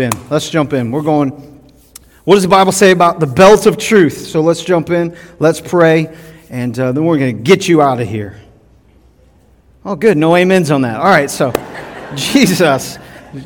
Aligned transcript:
in. 0.00 0.10
Let's 0.30 0.48
jump 0.48 0.72
in. 0.72 0.90
We're 0.90 1.02
going. 1.02 1.28
What 2.24 2.36
does 2.36 2.44
the 2.44 2.48
Bible 2.48 2.72
say 2.72 2.92
about 2.92 3.20
the 3.20 3.26
belt 3.26 3.66
of 3.66 3.76
truth? 3.76 4.26
So 4.26 4.40
let's 4.40 4.64
jump 4.64 4.88
in. 4.88 5.14
Let's 5.38 5.60
pray, 5.60 6.16
and 6.48 6.78
uh, 6.78 6.92
then 6.92 7.04
we're 7.04 7.18
going 7.18 7.36
to 7.36 7.42
get 7.42 7.68
you 7.68 7.82
out 7.82 8.00
of 8.00 8.08
here. 8.08 8.40
Oh, 9.84 9.94
good. 9.94 10.16
No 10.16 10.34
amens 10.34 10.70
on 10.70 10.80
that. 10.80 10.96
All 10.96 11.04
right. 11.04 11.30
So, 11.30 11.52
Jesus, 12.14 12.96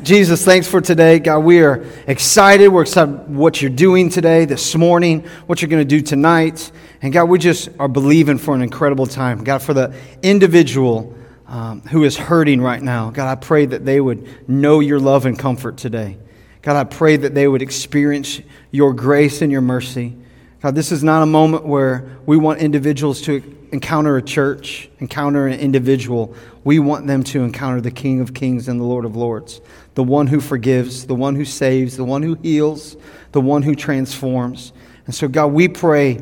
Jesus, 0.03 0.45
thanks 0.45 0.69
for 0.69 0.79
today, 0.79 1.19
God. 1.19 1.39
We 1.39 1.61
are 1.63 1.85
excited. 2.07 2.69
We're 2.69 2.83
excited 2.83 3.27
what 3.27 3.61
you're 3.61 3.69
doing 3.69 4.07
today, 4.07 4.45
this 4.45 4.73
morning, 4.73 5.25
what 5.47 5.61
you're 5.61 5.67
going 5.67 5.85
to 5.85 5.95
do 5.95 5.99
tonight, 5.99 6.71
and 7.01 7.11
God, 7.11 7.25
we 7.25 7.39
just 7.39 7.67
are 7.77 7.89
believing 7.89 8.37
for 8.37 8.55
an 8.55 8.61
incredible 8.61 9.05
time. 9.05 9.43
God, 9.43 9.61
for 9.61 9.73
the 9.73 9.93
individual. 10.23 11.13
Um, 11.49 11.79
who 11.79 12.03
is 12.03 12.17
hurting 12.17 12.59
right 12.59 12.81
now. 12.81 13.09
God, 13.09 13.31
I 13.31 13.35
pray 13.35 13.65
that 13.67 13.85
they 13.85 14.01
would 14.01 14.49
know 14.49 14.81
your 14.81 14.99
love 14.99 15.25
and 15.25 15.39
comfort 15.39 15.77
today. 15.77 16.17
God, 16.61 16.75
I 16.75 16.83
pray 16.83 17.17
that 17.17 17.33
they 17.33 17.47
would 17.47 17.61
experience 17.61 18.41
your 18.71 18.93
grace 18.93 19.41
and 19.41 19.51
your 19.51 19.61
mercy. 19.61 20.15
God, 20.61 20.75
this 20.75 20.91
is 20.91 21.03
not 21.03 21.23
a 21.23 21.25
moment 21.25 21.65
where 21.65 22.17
we 22.25 22.35
want 22.35 22.59
individuals 22.59 23.21
to 23.21 23.41
encounter 23.71 24.17
a 24.17 24.21
church, 24.21 24.89
encounter 24.99 25.47
an 25.47 25.59
individual. 25.59 26.35
We 26.63 26.79
want 26.79 27.07
them 27.07 27.23
to 27.25 27.43
encounter 27.43 27.81
the 27.81 27.91
King 27.91 28.21
of 28.21 28.33
Kings 28.33 28.67
and 28.67 28.79
the 28.79 28.85
Lord 28.85 29.05
of 29.05 29.15
Lords, 29.15 29.61
the 29.95 30.03
one 30.03 30.27
who 30.27 30.39
forgives, 30.39 31.05
the 31.05 31.15
one 31.15 31.35
who 31.35 31.45
saves, 31.45 31.97
the 31.97 32.03
one 32.03 32.23
who 32.23 32.35
heals, 32.35 32.97
the 33.33 33.41
one 33.41 33.61
who 33.61 33.75
transforms. 33.75 34.73
And 35.05 35.13
so, 35.13 35.27
God, 35.27 35.47
we 35.47 35.67
pray 35.67 36.21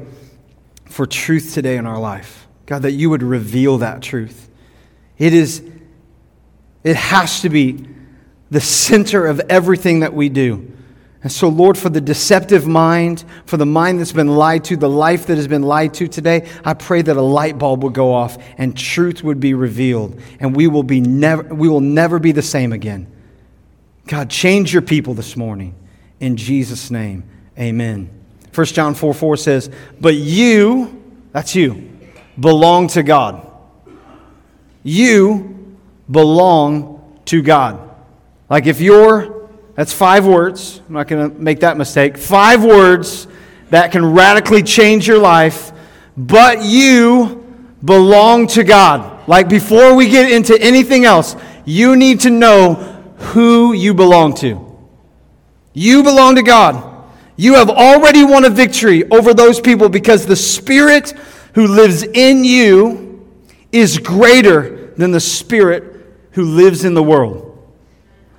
for 0.86 1.06
truth 1.06 1.54
today 1.54 1.78
in 1.78 1.86
our 1.86 2.00
life. 2.00 2.48
God, 2.66 2.82
that 2.82 2.92
you 2.92 3.10
would 3.10 3.24
reveal 3.24 3.78
that 3.80 4.02
truth. 4.02 4.50
It 5.18 5.34
is, 5.34 5.64
it 6.84 6.96
has 6.96 7.42
to 7.42 7.50
be 7.50 7.88
the 8.50 8.62
center 8.62 9.26
of 9.26 9.40
everything 9.50 10.02
that 10.02 10.14
we 10.14 10.30
do. 10.30 10.72
And 11.26 11.32
so, 11.32 11.48
Lord, 11.48 11.76
for 11.76 11.90
the 11.90 12.02
deceptive 12.02 12.68
mind, 12.68 13.26
for 13.48 13.58
the 13.58 13.66
mind 13.66 14.00
that's 14.00 14.12
been 14.12 14.36
lied 14.36 14.64
to, 14.66 14.78
the 14.78 14.88
life 14.88 15.26
that 15.26 15.38
has 15.38 15.48
been 15.48 15.64
lied 15.64 15.96
to 15.96 16.08
today, 16.08 16.48
I 16.64 16.76
pray 16.76 17.02
that 17.02 17.18
a 17.18 17.22
light 17.22 17.58
bulb 17.58 17.84
would 17.84 17.94
go 17.94 18.14
off 18.14 18.38
and 18.60 18.78
truth 18.78 19.24
would 19.24 19.40
be 19.40 19.56
revealed, 19.56 20.22
and 20.40 20.56
we 20.56 20.68
will, 20.68 20.84
be 20.84 21.02
never, 21.02 21.42
we 21.52 21.68
will 21.68 21.82
never 21.82 22.20
be 22.20 22.32
the 22.32 22.44
same 22.44 22.72
again. 22.72 23.12
God, 24.06 24.30
change 24.30 24.72
your 24.72 24.84
people 24.84 25.16
this 25.16 25.36
morning. 25.36 25.74
In 26.20 26.38
Jesus' 26.38 26.92
name, 26.92 27.24
amen. 27.58 28.08
1 28.54 28.66
John 28.68 28.94
4 28.94 29.12
4 29.12 29.38
says, 29.38 29.72
But 30.00 30.14
you, 30.14 31.02
that's 31.32 31.56
you, 31.56 31.90
belong 32.40 32.88
to 32.90 33.02
God. 33.02 33.52
You 34.84 35.76
belong 36.10 37.20
to 37.26 37.42
God. 37.42 37.85
Like 38.50 38.66
if 38.68 38.80
you're, 38.82 39.50
that's 39.76 39.92
five 39.92 40.26
words. 40.26 40.82
I'm 40.88 40.94
not 40.94 41.08
going 41.08 41.30
to 41.30 41.38
make 41.38 41.60
that 41.62 41.78
mistake. 41.78 42.18
Five 42.18 42.64
words 42.64 43.28
that 43.70 43.92
can 43.92 44.14
radically 44.14 44.64
change 44.64 45.08
your 45.08 45.18
life, 45.18 45.72
but 46.16 46.64
you 46.64 47.44
belong 47.84 48.48
to 48.48 48.64
God. 48.64 49.28
Like 49.28 49.50
before 49.50 49.96
we 49.96 50.08
get 50.08 50.32
into 50.32 50.60
anything 50.62 51.06
else, 51.06 51.36
you 51.66 51.96
need 51.96 52.22
to 52.22 52.30
know 52.30 52.76
who 53.18 53.74
you 53.74 53.94
belong 53.94 54.36
to. 54.36 54.62
You 55.74 56.04
belong 56.04 56.36
to 56.36 56.44
God. 56.44 56.94
You 57.36 57.56
have 57.56 57.70
already 57.70 58.24
won 58.24 58.46
a 58.46 58.50
victory 58.50 59.10
over 59.10 59.34
those 59.34 59.60
people 59.60 59.90
because 59.90 60.26
the 60.26 60.36
Spirit 60.36 61.12
who 61.54 61.68
lives 61.68 62.04
in 62.04 62.46
you 62.46 63.28
is 63.72 63.98
greater 63.98 64.94
than 64.96 65.12
the 65.12 65.20
Spirit 65.20 65.84
who 66.32 66.44
lives 66.44 66.86
in 66.86 66.94
the 66.94 67.04
world. 67.04 67.45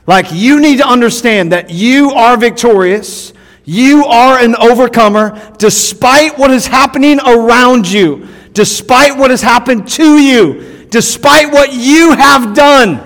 Like, 0.06 0.26
you 0.32 0.60
need 0.60 0.78
to 0.78 0.86
understand 0.86 1.52
that 1.52 1.70
you 1.70 2.10
are 2.10 2.36
victorious. 2.36 3.32
You 3.64 4.04
are 4.04 4.38
an 4.38 4.54
overcomer 4.54 5.54
despite 5.58 6.38
what 6.38 6.52
is 6.52 6.66
happening 6.68 7.18
around 7.18 7.90
you, 7.90 8.28
despite 8.52 9.16
what 9.16 9.30
has 9.30 9.42
happened 9.42 9.88
to 9.88 10.18
you, 10.18 10.86
despite 10.90 11.52
what 11.52 11.72
you 11.72 12.12
have 12.12 12.54
done. 12.54 13.02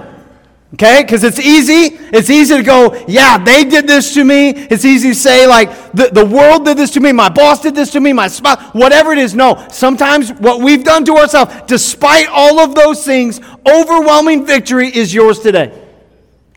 Okay? 0.75 1.03
Because 1.03 1.25
it's 1.25 1.39
easy. 1.39 1.97
It's 2.13 2.29
easy 2.29 2.59
to 2.59 2.63
go, 2.63 3.05
yeah, 3.09 3.43
they 3.43 3.65
did 3.65 3.87
this 3.87 4.13
to 4.15 4.23
me. 4.23 4.51
It's 4.51 4.85
easy 4.85 5.09
to 5.09 5.15
say, 5.15 5.47
like, 5.47 5.93
the, 5.93 6.11
the 6.13 6.25
world 6.25 6.67
did 6.67 6.77
this 6.77 6.91
to 6.93 7.01
me, 7.01 7.13
my 7.13 7.31
boss 7.31 7.63
did 7.63 7.75
this 7.75 7.91
to 7.93 8.01
me, 8.01 8.13
my 8.13 8.29
spouse, 8.29 8.63
whatever 8.75 9.13
it 9.13 9.19
is. 9.19 9.35
No. 9.35 9.67
Sometimes 9.71 10.31
what 10.35 10.61
we've 10.61 10.85
done 10.85 11.07
to 11.07 11.17
ourselves, 11.17 11.55
despite 11.67 12.29
all 12.29 12.61
of 12.61 12.75
those 12.75 13.05
things, 13.05 13.41
overwhelming 13.67 14.45
victory 14.45 14.95
is 14.95 15.15
yours 15.15 15.41
today. 15.41 15.80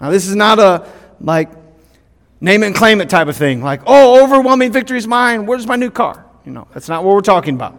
Now, 0.01 0.09
this 0.09 0.27
is 0.27 0.35
not 0.35 0.59
a 0.59 0.87
like 1.19 1.49
name 2.41 2.63
and 2.63 2.75
claim 2.75 3.01
it 3.01 3.09
type 3.09 3.27
of 3.27 3.37
thing. 3.37 3.63
Like, 3.63 3.81
oh, 3.85 4.23
overwhelming 4.23 4.71
victory 4.71 4.97
is 4.97 5.07
mine. 5.07 5.45
Where's 5.45 5.65
my 5.65 5.75
new 5.75 5.89
car? 5.89 6.25
You 6.45 6.51
know, 6.51 6.67
that's 6.73 6.89
not 6.89 7.03
what 7.03 7.15
we're 7.15 7.21
talking 7.21 7.55
about. 7.55 7.75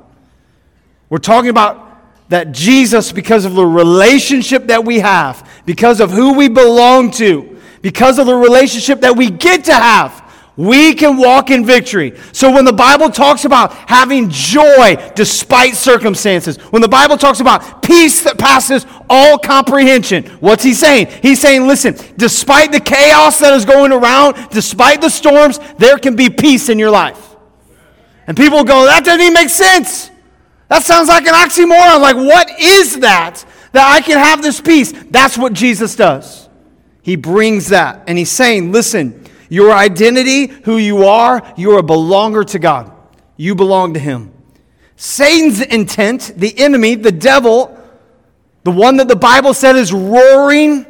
We're 1.11 1.19
talking 1.19 1.51
about 1.51 1.85
that 2.31 2.53
Jesus, 2.53 3.13
because 3.13 3.45
of 3.45 3.55
the 3.55 3.67
relationship 3.67 4.67
that 4.69 4.85
we 4.85 5.01
have, 5.01 5.49
because 5.67 6.01
of 6.01 6.11
who 6.11 6.33
we 6.33 6.49
belong 6.49 7.11
to, 7.13 7.61
because 7.83 8.19
of 8.19 8.27
the 8.27 8.35
relationship 8.35 9.03
that 9.03 9.15
we 9.15 9.31
get 9.31 9.65
to 9.65 9.75
have, 9.75 10.24
we 10.57 10.95
can 10.95 11.17
walk 11.17 11.51
in 11.51 11.65
victory. 11.65 12.17
So 12.33 12.53
when 12.53 12.65
the 12.65 12.73
Bible 12.73 13.11
talks 13.11 13.45
about 13.45 13.73
having 13.73 14.31
joy 14.31 14.97
despite 15.15 15.75
circumstances, 15.75 16.57
when 16.71 16.81
the 16.81 16.89
Bible 16.89 17.17
talks 17.17 17.41
about 17.41 17.83
peace 17.83 18.23
that 18.23 18.39
passes 18.39 18.87
all 19.11 19.37
comprehension, 19.39 20.25
what's 20.41 20.63
he 20.63 20.73
saying? 20.75 21.09
He's 21.23 21.41
saying, 21.41 21.67
listen, 21.67 21.97
despite 22.17 22.71
the 22.71 22.81
chaos 22.81 23.41
that 23.41 23.53
is 23.53 23.65
going 23.65 23.93
around, 23.93 24.51
despite 24.51 25.01
the 25.01 25.11
storms, 25.11 25.59
there 25.79 25.99
can 25.99 26.15
be 26.15 26.31
peace 26.31 26.69
in 26.69 26.79
your 26.79 26.91
life. 26.91 27.35
And 28.27 28.37
people 28.37 28.63
go, 28.65 28.87
that 28.87 29.05
doesn't 29.05 29.21
even 29.21 29.35
make 29.35 29.51
sense. 29.51 30.11
That 30.69 30.83
sounds 30.83 31.09
like 31.09 31.27
an 31.27 31.35
oxymoron. 31.35 32.01
Like, 32.01 32.17
what 32.17 32.61
is 32.61 33.01
that? 33.01 33.45
That 33.73 33.93
I 33.93 34.01
can 34.01 34.19
have 34.19 34.41
this 34.41 34.61
peace. 34.61 34.93
That's 35.11 35.37
what 35.37 35.53
Jesus 35.53 35.97
does. 35.97 36.49
He 37.03 37.17
brings 37.17 37.69
that. 37.69 38.05
And 38.07 38.17
he's 38.17 38.31
saying, 38.31 38.73
listen, 38.73 39.24
your 39.49 39.73
identity, 39.73 40.47
who 40.47 40.79
you 40.79 41.05
are, 41.05 41.43
you're 41.57 41.79
a 41.79 41.83
belonger 41.83 42.45
to 42.47 42.59
God. 42.59 42.93
You 43.37 43.55
belong 43.55 43.95
to 43.95 44.01
Him. 44.01 44.33
Satan's 44.97 45.61
intent, 45.61 46.33
the 46.37 46.57
enemy, 46.59 46.95
the 46.95 47.13
devil, 47.13 47.77
the 48.63 48.71
one 48.71 48.97
that 48.97 49.09
the 49.09 49.17
Bible 49.17 49.55
said 49.55 49.77
is 49.77 49.93
roaring 49.93 50.87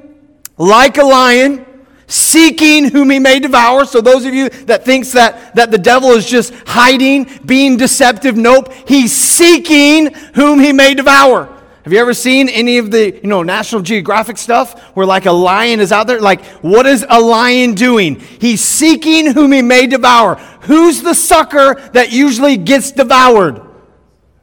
like 0.57 0.99
a 0.99 1.03
lion, 1.03 1.67
seeking 2.07 2.91
whom 2.91 3.11
he 3.11 3.19
may 3.19 3.41
devour. 3.41 3.85
So 3.85 4.01
those 4.01 4.25
of 4.25 4.35
you 4.35 4.49
that 4.67 4.85
thinks 4.85 5.13
that, 5.13 5.55
that 5.55 5.71
the 5.71 5.79
devil 5.79 6.11
is 6.11 6.27
just 6.27 6.53
hiding, 6.67 7.29
being 7.45 7.77
deceptive, 7.77 8.37
nope. 8.37 8.73
He's 8.87 9.13
seeking 9.13 10.13
whom 10.35 10.61
he 10.61 10.73
may 10.73 10.95
devour. 10.95 11.51
Have 11.85 11.93
you 11.93 11.99
ever 11.99 12.15
seen 12.15 12.49
any 12.49 12.79
of 12.79 12.91
the, 12.91 13.15
you 13.15 13.29
know, 13.29 13.43
National 13.43 13.83
Geographic 13.83 14.39
stuff 14.39 14.81
where 14.97 15.05
like 15.05 15.27
a 15.27 15.33
lion 15.33 15.81
is 15.81 15.93
out 15.93 16.07
there? 16.07 16.19
Like, 16.19 16.43
what 16.63 16.87
is 16.87 17.05
a 17.07 17.21
lion 17.21 17.75
doing? 17.75 18.21
He's 18.21 18.63
seeking 18.63 19.31
whom 19.31 19.53
he 19.53 19.61
may 19.61 19.87
devour. 19.87 20.37
Who's 20.63 21.03
the 21.03 21.13
sucker 21.15 21.75
that 21.93 22.11
usually 22.11 22.57
gets 22.57 22.91
devoured? 22.91 23.61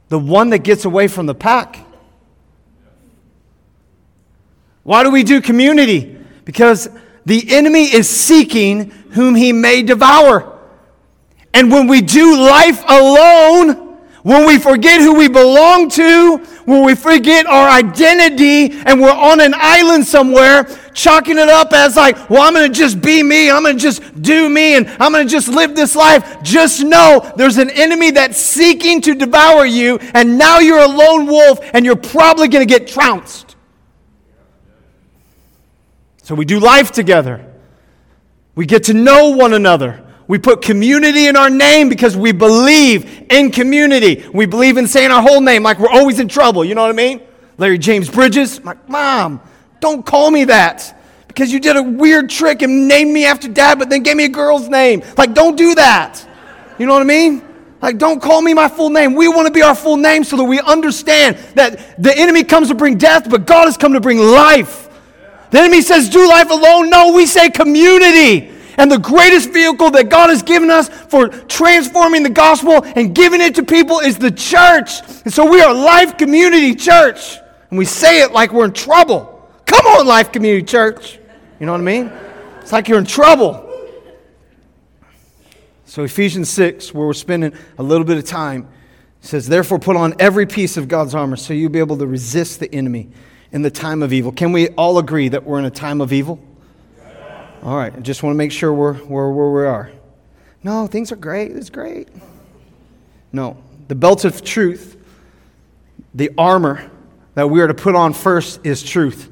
The 0.08 0.20
one 0.20 0.50
that 0.50 0.60
gets 0.60 0.84
away 0.84 1.08
from 1.08 1.26
the 1.26 1.34
pack. 1.34 1.84
Why 4.84 5.02
do 5.02 5.10
we 5.10 5.24
do 5.24 5.40
community? 5.40 6.16
Because 6.44 6.88
the 7.26 7.52
enemy 7.52 7.92
is 7.92 8.08
seeking 8.08 8.90
whom 9.10 9.34
he 9.34 9.52
may 9.52 9.82
devour. 9.82 10.60
And 11.52 11.72
when 11.72 11.88
we 11.88 12.02
do 12.02 12.38
life 12.40 12.84
alone, 12.86 13.81
when 14.22 14.46
we 14.46 14.58
forget 14.58 15.00
who 15.00 15.14
we 15.14 15.28
belong 15.28 15.88
to, 15.90 16.36
when 16.64 16.84
we 16.84 16.94
forget 16.94 17.44
our 17.46 17.68
identity 17.68 18.70
and 18.72 19.00
we're 19.00 19.10
on 19.10 19.40
an 19.40 19.52
island 19.56 20.06
somewhere, 20.06 20.64
chalking 20.94 21.38
it 21.38 21.48
up 21.48 21.72
as 21.72 21.96
like, 21.96 22.30
well, 22.30 22.42
I'm 22.42 22.54
going 22.54 22.70
to 22.70 22.78
just 22.78 23.00
be 23.00 23.22
me, 23.22 23.50
I'm 23.50 23.62
going 23.62 23.76
to 23.76 23.82
just 23.82 24.22
do 24.22 24.48
me, 24.48 24.76
and 24.76 24.86
I'm 25.00 25.12
going 25.12 25.26
to 25.26 25.30
just 25.30 25.48
live 25.48 25.74
this 25.74 25.96
life, 25.96 26.42
just 26.42 26.84
know 26.84 27.32
there's 27.36 27.58
an 27.58 27.70
enemy 27.70 28.12
that's 28.12 28.38
seeking 28.38 29.00
to 29.02 29.14
devour 29.14 29.66
you, 29.66 29.98
and 30.14 30.38
now 30.38 30.60
you're 30.60 30.78
a 30.78 30.88
lone 30.88 31.26
wolf 31.26 31.58
and 31.74 31.84
you're 31.84 31.96
probably 31.96 32.46
going 32.46 32.66
to 32.66 32.78
get 32.78 32.86
trounced. 32.86 33.56
So 36.22 36.36
we 36.36 36.44
do 36.44 36.60
life 36.60 36.92
together. 36.92 37.44
We 38.54 38.66
get 38.66 38.84
to 38.84 38.94
know 38.94 39.30
one 39.30 39.52
another. 39.52 40.01
We 40.28 40.38
put 40.38 40.62
community 40.62 41.26
in 41.26 41.36
our 41.36 41.50
name 41.50 41.88
because 41.88 42.16
we 42.16 42.32
believe 42.32 43.26
in 43.30 43.50
community. 43.50 44.24
We 44.32 44.46
believe 44.46 44.76
in 44.76 44.86
saying 44.86 45.10
our 45.10 45.22
whole 45.22 45.40
name 45.40 45.62
like 45.62 45.78
we're 45.78 45.90
always 45.90 46.20
in 46.20 46.28
trouble. 46.28 46.64
You 46.64 46.74
know 46.74 46.82
what 46.82 46.90
I 46.90 46.94
mean? 46.94 47.20
Larry 47.58 47.78
James 47.78 48.08
Bridges. 48.08 48.58
I'm 48.58 48.64
like, 48.64 48.88
Mom, 48.88 49.40
don't 49.80 50.04
call 50.06 50.30
me 50.30 50.44
that 50.44 50.98
because 51.28 51.52
you 51.52 51.60
did 51.60 51.76
a 51.76 51.82
weird 51.82 52.30
trick 52.30 52.62
and 52.62 52.86
named 52.86 53.12
me 53.12 53.24
after 53.24 53.48
dad, 53.48 53.78
but 53.78 53.90
then 53.90 54.02
gave 54.02 54.16
me 54.16 54.24
a 54.24 54.28
girl's 54.28 54.68
name. 54.68 55.02
Like, 55.16 55.34
don't 55.34 55.56
do 55.56 55.74
that. 55.74 56.26
You 56.78 56.86
know 56.86 56.92
what 56.92 57.02
I 57.02 57.06
mean? 57.06 57.42
Like, 57.80 57.98
don't 57.98 58.22
call 58.22 58.42
me 58.42 58.54
my 58.54 58.68
full 58.68 58.90
name. 58.90 59.14
We 59.14 59.28
want 59.28 59.48
to 59.48 59.52
be 59.52 59.62
our 59.62 59.74
full 59.74 59.96
name 59.96 60.22
so 60.22 60.36
that 60.36 60.44
we 60.44 60.60
understand 60.60 61.36
that 61.56 62.00
the 62.00 62.16
enemy 62.16 62.44
comes 62.44 62.68
to 62.68 62.74
bring 62.74 62.96
death, 62.96 63.28
but 63.28 63.46
God 63.46 63.64
has 63.64 63.76
come 63.76 63.94
to 63.94 64.00
bring 64.00 64.18
life. 64.18 64.88
The 65.50 65.58
enemy 65.58 65.82
says, 65.82 66.08
do 66.08 66.28
life 66.28 66.50
alone. 66.50 66.90
No, 66.90 67.12
we 67.12 67.26
say 67.26 67.50
community. 67.50 68.51
And 68.78 68.90
the 68.90 68.98
greatest 68.98 69.50
vehicle 69.50 69.90
that 69.92 70.08
God 70.08 70.30
has 70.30 70.42
given 70.42 70.70
us 70.70 70.88
for 70.88 71.28
transforming 71.28 72.22
the 72.22 72.30
gospel 72.30 72.82
and 72.84 73.14
giving 73.14 73.40
it 73.40 73.54
to 73.56 73.62
people 73.62 74.00
is 74.00 74.18
the 74.18 74.30
church. 74.30 75.00
And 75.24 75.32
so 75.32 75.48
we 75.50 75.60
are 75.60 75.74
Life 75.74 76.16
Community 76.18 76.74
Church. 76.74 77.38
And 77.70 77.78
we 77.78 77.84
say 77.84 78.22
it 78.22 78.32
like 78.32 78.52
we're 78.52 78.66
in 78.66 78.72
trouble. 78.72 79.48
Come 79.66 79.86
on, 79.86 80.06
Life 80.06 80.32
Community 80.32 80.64
Church. 80.64 81.18
You 81.58 81.66
know 81.66 81.72
what 81.72 81.80
I 81.80 81.84
mean? 81.84 82.12
It's 82.60 82.72
like 82.72 82.88
you're 82.88 82.98
in 82.98 83.04
trouble. 83.04 83.68
So, 85.84 86.04
Ephesians 86.04 86.48
6, 86.48 86.94
where 86.94 87.06
we're 87.06 87.12
spending 87.12 87.52
a 87.76 87.82
little 87.82 88.06
bit 88.06 88.16
of 88.16 88.24
time, 88.24 88.66
says, 89.20 89.46
Therefore, 89.46 89.78
put 89.78 89.96
on 89.96 90.14
every 90.18 90.46
piece 90.46 90.76
of 90.76 90.88
God's 90.88 91.14
armor 91.14 91.36
so 91.36 91.52
you'll 91.52 91.70
be 91.70 91.78
able 91.78 91.98
to 91.98 92.06
resist 92.06 92.60
the 92.60 92.74
enemy 92.74 93.10
in 93.52 93.62
the 93.62 93.70
time 93.70 94.02
of 94.02 94.12
evil. 94.12 94.32
Can 94.32 94.52
we 94.52 94.68
all 94.70 94.98
agree 94.98 95.28
that 95.28 95.44
we're 95.44 95.58
in 95.58 95.64
a 95.64 95.70
time 95.70 96.00
of 96.00 96.12
evil? 96.12 96.40
All 97.62 97.76
right, 97.76 98.02
just 98.02 98.24
want 98.24 98.34
to 98.34 98.38
make 98.38 98.50
sure 98.50 98.72
we're, 98.72 99.00
we're 99.04 99.30
where 99.30 99.50
we 99.50 99.66
are. 99.68 99.92
No, 100.64 100.88
things 100.88 101.12
are 101.12 101.16
great. 101.16 101.52
It's 101.52 101.70
great. 101.70 102.08
No, 103.32 103.56
the 103.86 103.94
belt 103.94 104.24
of 104.24 104.42
truth, 104.42 104.96
the 106.12 106.30
armor 106.36 106.90
that 107.34 107.48
we 107.48 107.60
are 107.60 107.68
to 107.68 107.74
put 107.74 107.94
on 107.94 108.14
first 108.14 108.66
is 108.66 108.82
truth. 108.82 109.30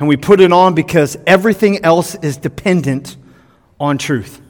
And 0.00 0.08
we 0.08 0.16
put 0.16 0.40
it 0.40 0.52
on 0.52 0.74
because 0.74 1.16
everything 1.28 1.84
else 1.84 2.16
is 2.16 2.36
dependent 2.36 3.16
on 3.78 3.98
truth. 3.98 4.40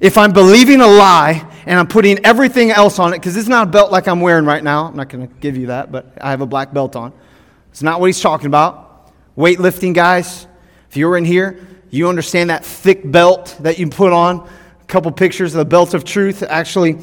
If 0.00 0.16
I'm 0.16 0.32
believing 0.32 0.80
a 0.80 0.86
lie 0.86 1.46
and 1.66 1.78
I'm 1.78 1.86
putting 1.86 2.24
everything 2.24 2.70
else 2.70 2.98
on 2.98 3.12
it, 3.12 3.18
because 3.18 3.36
it's 3.36 3.48
not 3.48 3.68
a 3.68 3.70
belt 3.70 3.92
like 3.92 4.08
I'm 4.08 4.20
wearing 4.20 4.46
right 4.46 4.62
now, 4.64 4.86
I'm 4.86 4.96
not 4.96 5.10
going 5.10 5.28
to 5.28 5.34
give 5.34 5.56
you 5.56 5.66
that, 5.66 5.92
but 5.92 6.16
I 6.20 6.30
have 6.30 6.40
a 6.40 6.46
black 6.46 6.72
belt 6.72 6.96
on. 6.96 7.12
It's 7.70 7.82
not 7.82 8.00
what 8.00 8.06
he's 8.06 8.20
talking 8.20 8.46
about. 8.46 9.12
Weightlifting 9.36 9.94
guys, 9.94 10.46
if 10.88 10.96
you're 10.96 11.16
in 11.18 11.24
here, 11.24 11.66
you 11.90 12.08
understand 12.08 12.50
that 12.50 12.64
thick 12.64 13.10
belt 13.10 13.56
that 13.60 13.78
you 13.78 13.88
put 13.88 14.12
on. 14.12 14.48
A 14.80 14.84
couple 14.86 15.10
pictures 15.12 15.54
of 15.54 15.58
the 15.58 15.64
belt 15.64 15.94
of 15.94 16.04
truth. 16.04 16.42
Actually, 16.42 16.98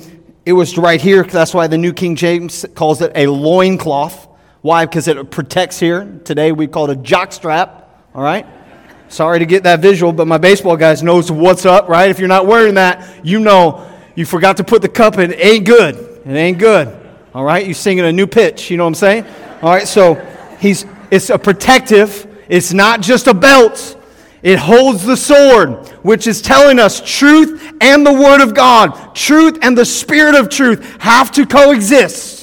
it 0.45 0.53
was 0.53 0.77
right 0.77 1.00
here. 1.00 1.24
That's 1.24 1.53
why 1.53 1.68
the 1.68 1.77
New 1.77 1.94
King 1.94 2.15
James 2.15 2.65
calls 2.75 3.01
it 3.01 3.12
a 3.15 3.27
loincloth. 3.27 4.27
Why? 4.62 4.85
Because 4.85 5.07
it 5.07 5.31
protects 5.31 5.80
here. 5.80 6.19
Today 6.24 6.51
we 6.51 6.68
call 6.68 6.89
it 6.89 6.97
a 6.97 7.01
jock 7.01 7.31
strap. 7.31 8.07
All 8.13 8.24
right? 8.24 8.45
Sorry 9.09 9.39
to 9.39 9.45
get 9.45 9.63
that 9.63 9.80
visual, 9.80 10.12
but 10.12 10.27
my 10.27 10.38
baseball 10.38 10.77
guys 10.77 11.03
knows 11.03 11.31
what's 11.31 11.65
up, 11.65 11.88
right? 11.88 12.09
If 12.09 12.19
you're 12.19 12.27
not 12.27 12.47
wearing 12.47 12.75
that, 12.75 13.25
you 13.25 13.39
know 13.39 13.89
you 14.15 14.25
forgot 14.25 14.57
to 14.57 14.63
put 14.63 14.81
the 14.81 14.89
cup 14.89 15.18
in. 15.18 15.31
It 15.31 15.39
ain't 15.39 15.65
good. 15.65 15.95
It 16.25 16.33
ain't 16.33 16.57
good. 16.57 17.00
All 17.33 17.44
right? 17.44 17.65
You're 17.65 17.74
singing 17.74 18.06
a 18.06 18.12
new 18.12 18.27
pitch. 18.27 18.71
You 18.71 18.77
know 18.77 18.86
what 18.86 18.89
I'm 18.89 18.95
saying? 18.95 19.25
All 19.62 19.69
right, 19.69 19.88
so 19.88 20.15
he's 20.59 20.86
it's 21.09 21.29
a 21.29 21.38
protective. 21.38 22.27
It's 22.50 22.74
not 22.74 23.01
just 23.01 23.27
a 23.27 23.33
belt. 23.33 23.97
It 24.44 24.60
holds 24.60 25.06
the 25.06 25.16
sword, 25.16 25.88
which 26.04 26.28
is 26.28 26.42
telling 26.42 26.78
us 26.78 27.01
truth 27.01 27.74
and 27.80 28.06
the 28.06 28.13
word 28.13 28.42
of 28.42 28.54
God, 28.54 29.16
truth 29.16 29.57
and 29.62 29.78
the 29.78 29.86
spirit 29.86 30.36
of 30.36 30.50
truth 30.50 31.01
have 31.01 31.31
to 31.31 31.45
coexist. 31.45 32.34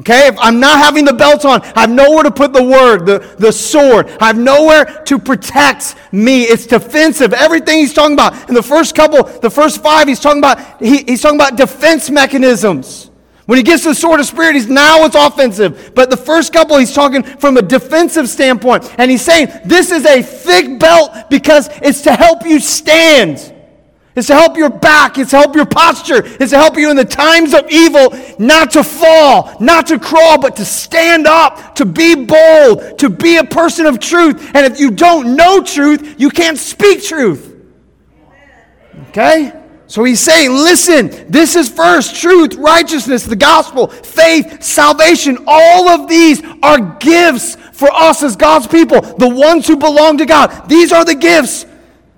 Okay, 0.00 0.26
if 0.26 0.36
I'm 0.40 0.58
not 0.58 0.78
having 0.78 1.04
the 1.04 1.12
belt 1.12 1.44
on, 1.44 1.62
I 1.62 1.82
have 1.82 1.90
nowhere 1.90 2.24
to 2.24 2.30
put 2.30 2.52
the 2.52 2.62
word, 2.62 3.06
the, 3.06 3.20
the 3.38 3.52
sword. 3.52 4.08
I 4.20 4.26
have 4.26 4.38
nowhere 4.38 4.84
to 4.84 5.16
protect 5.16 5.94
me. 6.10 6.42
It's 6.42 6.66
defensive. 6.66 7.32
Everything 7.32 7.78
he's 7.78 7.94
talking 7.94 8.14
about. 8.14 8.48
In 8.48 8.54
the 8.56 8.62
first 8.62 8.96
couple, 8.96 9.22
the 9.22 9.50
first 9.50 9.80
five, 9.80 10.08
he's 10.08 10.18
talking 10.18 10.40
about, 10.40 10.82
he, 10.82 11.04
he's 11.04 11.22
talking 11.22 11.38
about 11.38 11.56
defense 11.56 12.10
mechanisms. 12.10 13.11
When 13.52 13.58
he 13.58 13.64
gets 13.64 13.84
the 13.84 13.94
sword 13.94 14.18
of 14.18 14.24
spirit, 14.24 14.54
he's 14.54 14.66
now 14.66 15.04
it's 15.04 15.14
offensive. 15.14 15.92
But 15.94 16.08
the 16.08 16.16
first 16.16 16.54
couple, 16.54 16.78
he's 16.78 16.94
talking 16.94 17.22
from 17.22 17.58
a 17.58 17.60
defensive 17.60 18.26
standpoint. 18.30 18.90
And 18.96 19.10
he's 19.10 19.20
saying 19.20 19.50
this 19.66 19.90
is 19.90 20.06
a 20.06 20.22
thick 20.22 20.80
belt 20.80 21.28
because 21.28 21.68
it's 21.82 22.00
to 22.04 22.14
help 22.14 22.46
you 22.46 22.60
stand. 22.60 23.54
It's 24.16 24.28
to 24.28 24.34
help 24.34 24.56
your 24.56 24.70
back. 24.70 25.18
It's 25.18 25.32
to 25.32 25.36
help 25.36 25.54
your 25.54 25.66
posture. 25.66 26.22
It's 26.24 26.52
to 26.52 26.56
help 26.56 26.78
you 26.78 26.90
in 26.90 26.96
the 26.96 27.04
times 27.04 27.52
of 27.52 27.70
evil 27.70 28.18
not 28.38 28.70
to 28.70 28.82
fall, 28.82 29.54
not 29.60 29.86
to 29.88 29.98
crawl, 29.98 30.40
but 30.40 30.56
to 30.56 30.64
stand 30.64 31.26
up, 31.26 31.74
to 31.74 31.84
be 31.84 32.14
bold, 32.14 32.98
to 33.00 33.10
be 33.10 33.36
a 33.36 33.44
person 33.44 33.84
of 33.84 34.00
truth. 34.00 34.50
And 34.54 34.64
if 34.64 34.80
you 34.80 34.90
don't 34.90 35.36
know 35.36 35.62
truth, 35.62 36.14
you 36.18 36.30
can't 36.30 36.56
speak 36.56 37.04
truth. 37.04 37.54
Okay? 39.10 39.61
So 39.92 40.04
he's 40.04 40.20
saying, 40.20 40.50
listen, 40.52 41.10
this 41.30 41.54
is 41.54 41.68
first 41.68 42.16
truth, 42.16 42.54
righteousness, 42.54 43.24
the 43.24 43.36
gospel, 43.36 43.88
faith, 43.88 44.62
salvation. 44.62 45.44
All 45.46 45.86
of 45.86 46.08
these 46.08 46.42
are 46.62 46.96
gifts 46.96 47.56
for 47.56 47.92
us 47.92 48.22
as 48.22 48.34
God's 48.34 48.66
people, 48.66 49.02
the 49.02 49.28
ones 49.28 49.66
who 49.66 49.76
belong 49.76 50.16
to 50.16 50.24
God. 50.24 50.66
These 50.66 50.92
are 50.92 51.04
the 51.04 51.14
gifts. 51.14 51.66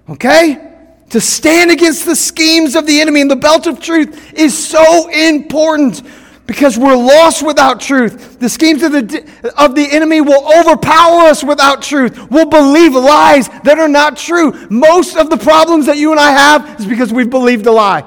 Okay? 0.09 0.73
To 1.11 1.21
stand 1.21 1.73
against 1.73 2.07
the 2.07 2.15
schemes 2.15 2.77
of 2.77 2.87
the 2.87 3.01
enemy 3.01 3.23
and 3.23 3.29
the 3.29 3.35
belt 3.35 3.67
of 3.67 3.81
truth 3.81 4.33
is 4.35 4.57
so 4.57 5.09
important 5.09 6.01
because 6.47 6.79
we're 6.79 6.97
lost 6.97 7.45
without 7.45 7.81
truth. 7.81 8.39
The 8.39 8.49
schemes 8.49 8.83
of 8.83 8.93
the, 8.93 9.53
of 9.57 9.75
the 9.75 9.91
enemy 9.91 10.21
will 10.21 10.47
overpower 10.61 11.23
us 11.23 11.43
without 11.43 11.83
truth. 11.83 12.31
We'll 12.31 12.47
believe 12.47 12.95
lies 12.95 13.49
that 13.49 13.79
are 13.79 13.89
not 13.89 14.17
true. 14.17 14.53
Most 14.69 15.17
of 15.17 15.31
the 15.31 15.39
problems 15.39 15.87
that 15.87 15.97
you 15.97 16.11
and 16.11 16.21
I 16.21 16.33
have 16.33 16.81
is 16.81 16.87
because 16.87 17.13
we've 17.13 17.31
believed 17.31 17.67
a 17.67 17.73
lie. 17.73 18.05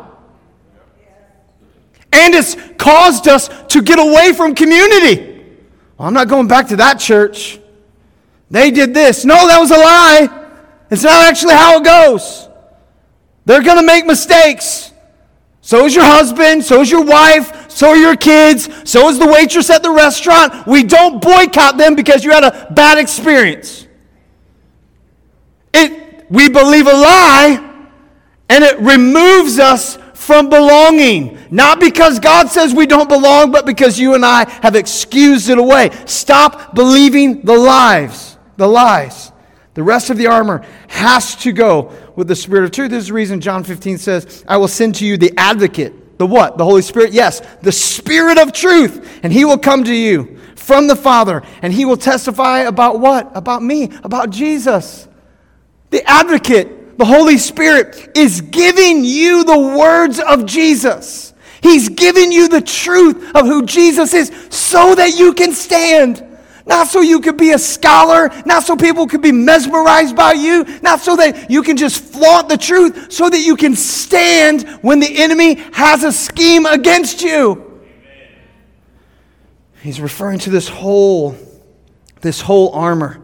And 2.14 2.34
it's 2.36 2.56
caused 2.78 3.28
us 3.28 3.50
to 3.70 3.82
get 3.82 4.00
away 4.00 4.34
from 4.34 4.56
community. 4.56 5.46
Well, 5.98 6.08
I'm 6.08 6.14
not 6.14 6.28
going 6.28 6.48
back 6.48 6.68
to 6.70 6.78
that 6.78 7.00
church. 7.00 7.60
They 8.50 8.72
did 8.72 8.94
this. 8.94 9.26
No, 9.26 9.48
that 9.48 9.60
was 9.60 9.72
a 9.72 9.78
lie. 9.78 10.46
It's 10.90 11.04
not 11.04 11.26
actually 11.26 11.54
how 11.54 11.80
it 11.80 11.84
goes. 11.84 12.48
They're 13.46 13.64
going 13.64 13.78
to 13.78 13.86
make 13.86 14.06
mistakes. 14.06 14.92
So 15.68 15.84
is 15.84 15.94
your 15.94 16.06
husband, 16.06 16.64
so 16.64 16.80
is 16.80 16.90
your 16.90 17.04
wife, 17.04 17.70
so 17.70 17.90
are 17.90 17.98
your 17.98 18.16
kids, 18.16 18.70
so 18.90 19.10
is 19.10 19.20
the 19.20 19.28
waitress 19.28 19.70
at 19.70 19.84
the 19.84 19.92
restaurant. 19.92 20.66
We 20.66 20.82
don't 20.82 21.22
boycott 21.22 21.78
them 21.78 21.94
because 21.94 22.24
you 22.24 22.32
had 22.32 22.46
a 22.46 22.72
bad 22.72 22.98
experience. 22.98 23.86
It, 25.74 26.26
we 26.30 26.48
believe 26.48 26.88
a 26.88 26.94
lie 26.94 27.90
and 28.48 28.64
it 28.64 28.80
removes 28.80 29.60
us 29.60 29.98
from 30.14 30.48
belonging. 30.48 31.38
Not 31.52 31.82
because 31.82 32.18
God 32.20 32.48
says 32.48 32.74
we 32.74 32.86
don't 32.86 33.10
belong, 33.10 33.52
but 33.52 33.66
because 33.66 34.00
you 34.00 34.14
and 34.14 34.26
I 34.26 34.50
have 34.64 34.78
excused 34.78 35.50
it 35.50 35.58
away. 35.58 35.90
Stop 36.06 36.76
believing 36.76 37.42
the 37.42 37.58
lies, 37.58 38.38
the 38.56 38.68
lies. 38.68 39.34
The 39.74 39.84
rest 39.84 40.12
of 40.12 40.18
the 40.18 40.28
armor 40.28 40.66
has 40.88 41.36
to 41.44 41.52
go 41.52 41.92
with 42.18 42.28
the 42.28 42.36
Spirit 42.36 42.66
of 42.66 42.72
truth. 42.72 42.90
This 42.90 43.04
is 43.04 43.08
the 43.08 43.14
reason 43.14 43.40
John 43.40 43.64
15 43.64 43.98
says, 44.00 44.44
I 44.48 44.58
will 44.58 44.68
send 44.68 44.96
to 44.96 45.06
you 45.06 45.18
the 45.18 45.32
advocate. 45.38 46.18
The 46.18 46.26
what? 46.26 46.58
The 46.58 46.66
Holy 46.66 46.82
Spirit? 46.82 47.14
Yes, 47.14 47.42
the 47.62 47.72
Spirit 47.72 48.40
of 48.40 48.52
truth. 48.52 49.20
And 49.24 49.32
he 49.32 49.46
will 49.46 49.60
come 49.60 49.84
to 49.84 49.94
you 49.94 50.38
from 50.56 50.88
the 50.88 50.96
Father, 50.96 51.44
and 51.62 51.72
he 51.72 51.86
will 51.86 51.96
testify 51.96 52.62
about 52.62 53.00
what? 53.00 53.32
About 53.38 53.64
me, 53.64 53.92
about 54.04 54.32
Jesus. 54.32 55.08
The 55.92 56.04
advocate, 56.10 56.98
the 56.98 57.06
Holy 57.06 57.38
Spirit, 57.38 58.18
is 58.18 58.42
giving 58.42 59.06
you 59.06 59.44
the 59.44 59.58
words 59.78 60.20
of 60.20 60.46
Jesus. 60.46 61.34
He's 61.62 61.88
giving 61.88 62.32
you 62.32 62.50
the 62.50 62.62
truth 62.62 63.36
of 63.36 63.46
who 63.46 63.64
Jesus 63.64 64.14
is 64.14 64.32
so 64.50 64.96
that 64.96 65.18
you 65.18 65.34
can 65.34 65.54
stand. 65.54 66.27
Not 66.68 66.88
so 66.88 67.02
you 67.02 67.22
could 67.22 67.38
be 67.38 67.52
a 67.52 67.60
scholar, 67.60 68.30
not 68.46 68.64
so 68.64 68.76
people 68.76 69.08
could 69.08 69.22
be 69.22 69.32
mesmerized 69.32 70.16
by 70.16 70.34
you, 70.34 70.66
not 70.82 71.00
so 71.00 71.16
that 71.16 71.50
you 71.50 71.64
can 71.64 71.78
just 71.78 72.04
flaunt 72.04 72.50
the 72.50 72.58
truth, 72.58 73.12
so 73.12 73.30
that 73.30 73.40
you 73.40 73.56
can 73.56 73.76
stand 73.76 74.68
when 74.82 75.00
the 75.00 75.18
enemy 75.24 75.56
has 75.74 76.04
a 76.04 76.12
scheme 76.12 76.66
against 76.66 77.22
you. 77.22 77.64
He's 79.82 80.02
referring 80.02 80.40
to 80.40 80.50
this 80.50 80.68
whole 80.68 81.36
this 82.22 82.42
whole 82.42 82.72
armor. 82.74 83.22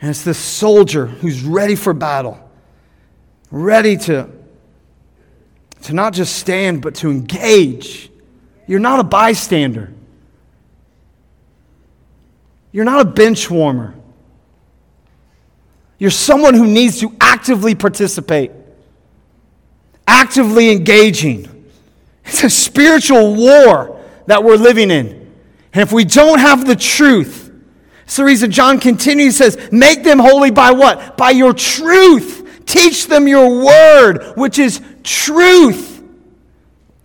And 0.00 0.10
it's 0.10 0.24
this 0.24 0.38
soldier 0.38 1.06
who's 1.06 1.42
ready 1.42 1.74
for 1.74 1.92
battle, 1.92 2.38
ready 3.50 3.96
to, 3.98 4.30
to 5.82 5.92
not 5.92 6.14
just 6.14 6.36
stand, 6.36 6.80
but 6.80 6.94
to 6.96 7.10
engage. 7.10 8.10
You're 8.66 8.80
not 8.80 9.00
a 9.00 9.04
bystander. 9.04 9.92
You're 12.72 12.84
not 12.84 13.00
a 13.00 13.04
bench 13.04 13.50
warmer. 13.50 13.94
You're 15.98 16.10
someone 16.10 16.54
who 16.54 16.66
needs 16.66 17.00
to 17.00 17.14
actively 17.20 17.74
participate, 17.74 18.52
actively 20.06 20.70
engaging. 20.70 21.46
It's 22.24 22.42
a 22.42 22.50
spiritual 22.50 23.34
war 23.34 24.00
that 24.26 24.42
we're 24.44 24.56
living 24.56 24.90
in. 24.90 25.08
And 25.72 25.82
if 25.82 25.92
we 25.92 26.04
don't 26.04 26.38
have 26.38 26.66
the 26.66 26.76
truth, 26.76 27.52
it's 28.04 28.16
the 28.16 28.24
reason 28.24 28.50
John 28.50 28.80
continues, 28.80 29.36
says, 29.36 29.58
Make 29.70 30.02
them 30.02 30.18
holy 30.18 30.50
by 30.50 30.72
what? 30.72 31.16
By 31.16 31.30
your 31.30 31.52
truth. 31.52 32.64
Teach 32.66 33.06
them 33.06 33.28
your 33.28 33.64
word, 33.64 34.32
which 34.36 34.58
is 34.58 34.80
truth. 35.02 35.99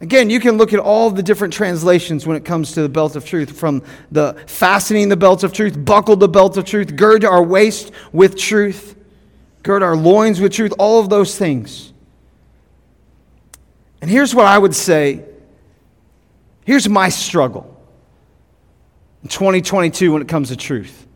Again, 0.05 0.29
you 0.29 0.39
can 0.39 0.57
look 0.57 0.71
at 0.71 0.79
all 0.79 1.09
the 1.09 1.23
different 1.23 1.51
translations 1.51 2.27
when 2.27 2.37
it 2.37 2.45
comes 2.45 2.73
to 2.73 2.83
the 2.83 2.89
belt 2.89 3.15
of 3.15 3.25
truth 3.25 3.57
from 3.57 3.81
the 4.11 4.35
fastening 4.45 5.09
the 5.09 5.17
belt 5.17 5.43
of 5.43 5.51
truth, 5.51 5.83
buckle 5.83 6.15
the 6.15 6.27
belt 6.27 6.57
of 6.57 6.65
truth, 6.65 6.95
gird 6.95 7.25
our 7.25 7.41
waist 7.41 7.91
with 8.13 8.37
truth, 8.37 8.95
gird 9.63 9.81
our 9.81 9.95
loins 9.95 10.39
with 10.39 10.53
truth, 10.53 10.75
all 10.77 10.99
of 10.99 11.09
those 11.09 11.35
things. 11.35 11.91
And 13.99 14.11
here's 14.11 14.35
what 14.35 14.45
I 14.45 14.59
would 14.59 14.75
say 14.75 15.25
here's 16.65 16.87
my 16.87 17.09
struggle 17.09 17.75
in 19.23 19.29
2022 19.29 20.13
when 20.13 20.21
it 20.21 20.27
comes 20.27 20.49
to 20.49 20.55
truth. 20.55 21.07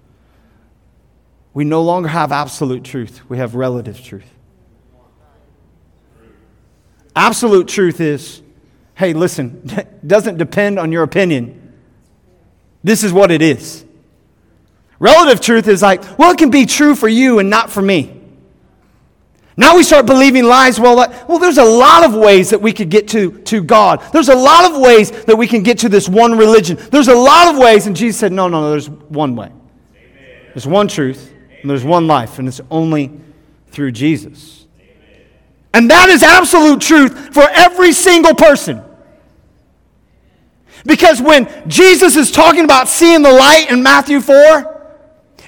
We 1.53 1.63
no 1.63 1.84
longer 1.84 2.08
have 2.10 2.31
absolute 2.31 2.84
truth, 2.84 3.22
we 3.29 3.38
have 3.38 3.53
relative 3.53 4.03
truth. 4.03 4.34
Absolute 7.15 7.67
truth 7.67 8.01
is 8.01 8.41
hey, 9.00 9.13
listen, 9.13 9.63
doesn't 10.06 10.38
depend 10.38 10.77
on 10.77 10.91
your 10.91 11.03
opinion. 11.03 11.74
This 12.84 13.01
is 13.01 13.13
what 13.13 13.32
it 13.32 13.41
is. 13.41 13.86
Relative 15.00 15.39
truth 15.39 15.70
is 15.70 15.82
like, 15.82 16.20
well, 16.20 16.32
it 16.32 16.38
can 16.38 16.51
be 16.51 16.65
true 16.65 16.96
for 16.96 17.08
you 17.08 17.39
and 17.39 17.50
not 17.50 17.70
for 17.72 17.82
me. 17.82 18.22
Now 19.56 19.77
we 19.77 19.84
start 19.84 20.06
believing 20.06 20.44
lies. 20.44 20.82
Well, 20.82 20.98
well, 21.29 21.39
there's 21.39 21.58
a 21.58 21.63
lot 21.63 22.03
of 22.03 22.13
ways 22.13 22.50
that 22.50 22.62
we 22.62 22.74
could 22.74 22.89
get 22.89 23.08
to, 23.10 23.39
to 23.44 23.63
God. 23.63 24.03
There's 24.12 24.27
a 24.27 24.36
lot 24.36 24.70
of 24.70 24.82
ways 24.82 25.12
that 25.12 25.38
we 25.38 25.48
can 25.48 25.63
get 25.63 25.79
to 25.79 25.89
this 25.89 26.10
one 26.10 26.38
religion. 26.38 26.77
There's 26.91 27.08
a 27.08 27.15
lot 27.15 27.53
of 27.53 27.58
ways. 27.58 27.88
And 27.88 27.96
Jesus 27.96 28.20
said, 28.20 28.34
no, 28.34 28.50
no, 28.50 28.62
no, 28.62 28.70
there's 28.70 28.89
one 28.89 29.34
way. 29.34 29.48
Amen. 29.48 30.41
There's 30.53 30.68
one 30.68 30.89
truth, 30.89 31.34
and 31.62 31.70
there's 31.70 31.86
one 31.86 32.06
life, 32.06 32.38
and 32.38 32.50
it's 32.50 32.60
only 32.70 33.18
through 33.68 33.94
Jesus. 33.94 34.65
Amen. 34.77 35.25
And 35.74 35.89
that 35.89 36.10
is 36.10 36.22
absolute 36.22 36.82
truth 36.82 37.34
for 37.34 37.48
every 37.50 37.94
single 37.94 38.36
person. 38.36 38.84
Because 40.86 41.21
when 41.21 41.69
Jesus 41.69 42.15
is 42.15 42.31
talking 42.31 42.63
about 42.63 42.88
seeing 42.88 43.21
the 43.21 43.31
light 43.31 43.67
in 43.69 43.83
Matthew 43.83 44.21
4, 44.21 44.79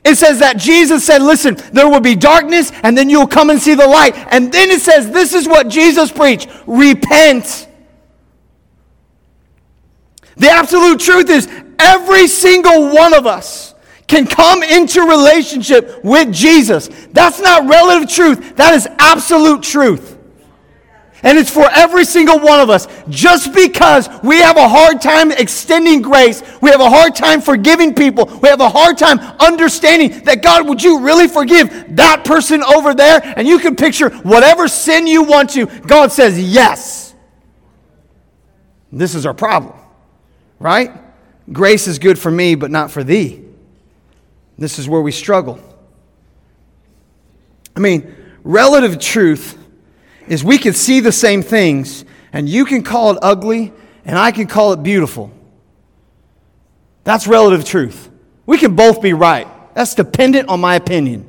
it 0.04 0.16
says 0.16 0.40
that 0.40 0.58
Jesus 0.58 1.06
said, 1.06 1.22
Listen, 1.22 1.56
there 1.74 1.90
will 1.90 2.00
be 2.00 2.16
darkness, 2.16 2.72
and 2.84 2.98
then 2.98 3.10
you'll 3.10 3.28
come 3.28 3.50
and 3.50 3.62
see 3.62 3.76
the 3.76 3.88
light. 3.88 4.16
And 4.32 4.52
then 4.52 4.70
it 4.72 4.82
says, 4.82 5.12
This 5.12 5.34
is 5.34 5.48
what 5.48 5.68
Jesus 5.68 6.12
preached 6.12 6.50
repent. 6.66 7.68
The 10.38 10.50
absolute 10.50 11.00
truth 11.00 11.30
is, 11.30 11.48
every 11.78 12.28
single 12.28 12.94
one 12.94 13.14
of 13.14 13.28
us 13.28 13.76
can 14.08 14.26
come 14.26 14.64
into 14.64 15.02
relationship 15.02 16.04
with 16.04 16.34
Jesus. 16.34 16.90
That's 17.12 17.40
not 17.40 17.70
relative 17.70 18.10
truth, 18.10 18.56
that 18.56 18.74
is 18.74 18.88
absolute 19.00 19.62
truth. 19.62 20.11
And 21.24 21.38
it's 21.38 21.52
for 21.52 21.70
every 21.72 22.04
single 22.04 22.40
one 22.40 22.60
of 22.60 22.70
us. 22.70 22.88
Just 23.10 23.54
because 23.54 24.10
we 24.24 24.38
have 24.38 24.58
a 24.58 24.68
hard 24.68 25.02
time 25.02 25.32
extending 25.32 26.02
grace, 26.02 26.42
we 26.62 26.72
have 26.72 26.82
a 26.82 26.90
hard 26.90 27.16
time 27.16 27.42
forgiving 27.42 27.94
people, 27.94 28.26
we 28.42 28.50
have 28.50 28.60
a 28.60 28.70
hard 28.70 28.98
time 28.98 29.20
understanding 29.40 30.24
that 30.24 30.42
God, 30.42 30.68
would 30.68 30.82
you 30.82 31.02
really 31.02 31.28
forgive 31.28 31.96
that 31.96 32.26
person 32.26 32.64
over 32.64 32.94
there? 32.96 33.22
And 33.24 33.48
you 33.48 33.60
can 33.60 33.76
picture 33.76 34.10
whatever 34.10 34.68
sin 34.68 35.06
you 35.06 35.24
want 35.24 35.52
to. 35.52 35.68
God 35.68 36.12
says, 36.12 36.42
yes. 36.42 37.14
This 38.92 39.14
is 39.16 39.26
our 39.26 39.34
problem, 39.34 39.78
right? 40.60 40.92
Grace 41.52 41.88
is 41.88 42.00
good 42.00 42.18
for 42.18 42.32
me, 42.32 42.56
but 42.56 42.72
not 42.72 42.92
for 42.92 43.04
thee. 43.04 43.44
This 44.58 44.80
is 44.80 44.90
where 44.90 45.02
we 45.02 45.12
struggle. 45.12 45.60
I 47.76 47.80
mean, 47.80 48.16
relative 48.44 49.00
truth 49.00 49.58
is 50.32 50.46
we 50.46 50.58
can 50.58 50.72
see 50.72 51.02
the 51.02 51.12
same 51.12 51.42
things, 51.42 52.06
and 52.32 52.48
you 52.48 52.64
can 52.64 52.84
call 52.84 53.12
it 53.12 53.18
ugly, 53.22 53.74
and 54.06 54.18
I 54.18 54.32
can 54.32 54.48
call 54.48 54.72
it 54.72 54.82
beautiful. 54.82 55.30
That's 57.04 57.28
relative 57.28 57.66
truth. 57.66 58.10
We 58.46 58.58
can 58.58 58.74
both 58.74 59.02
be 59.02 59.12
right. 59.12 59.46
That's 59.76 59.94
dependent 59.94 60.48
on 60.48 60.62
my 60.62 60.76
opinion. 60.76 61.28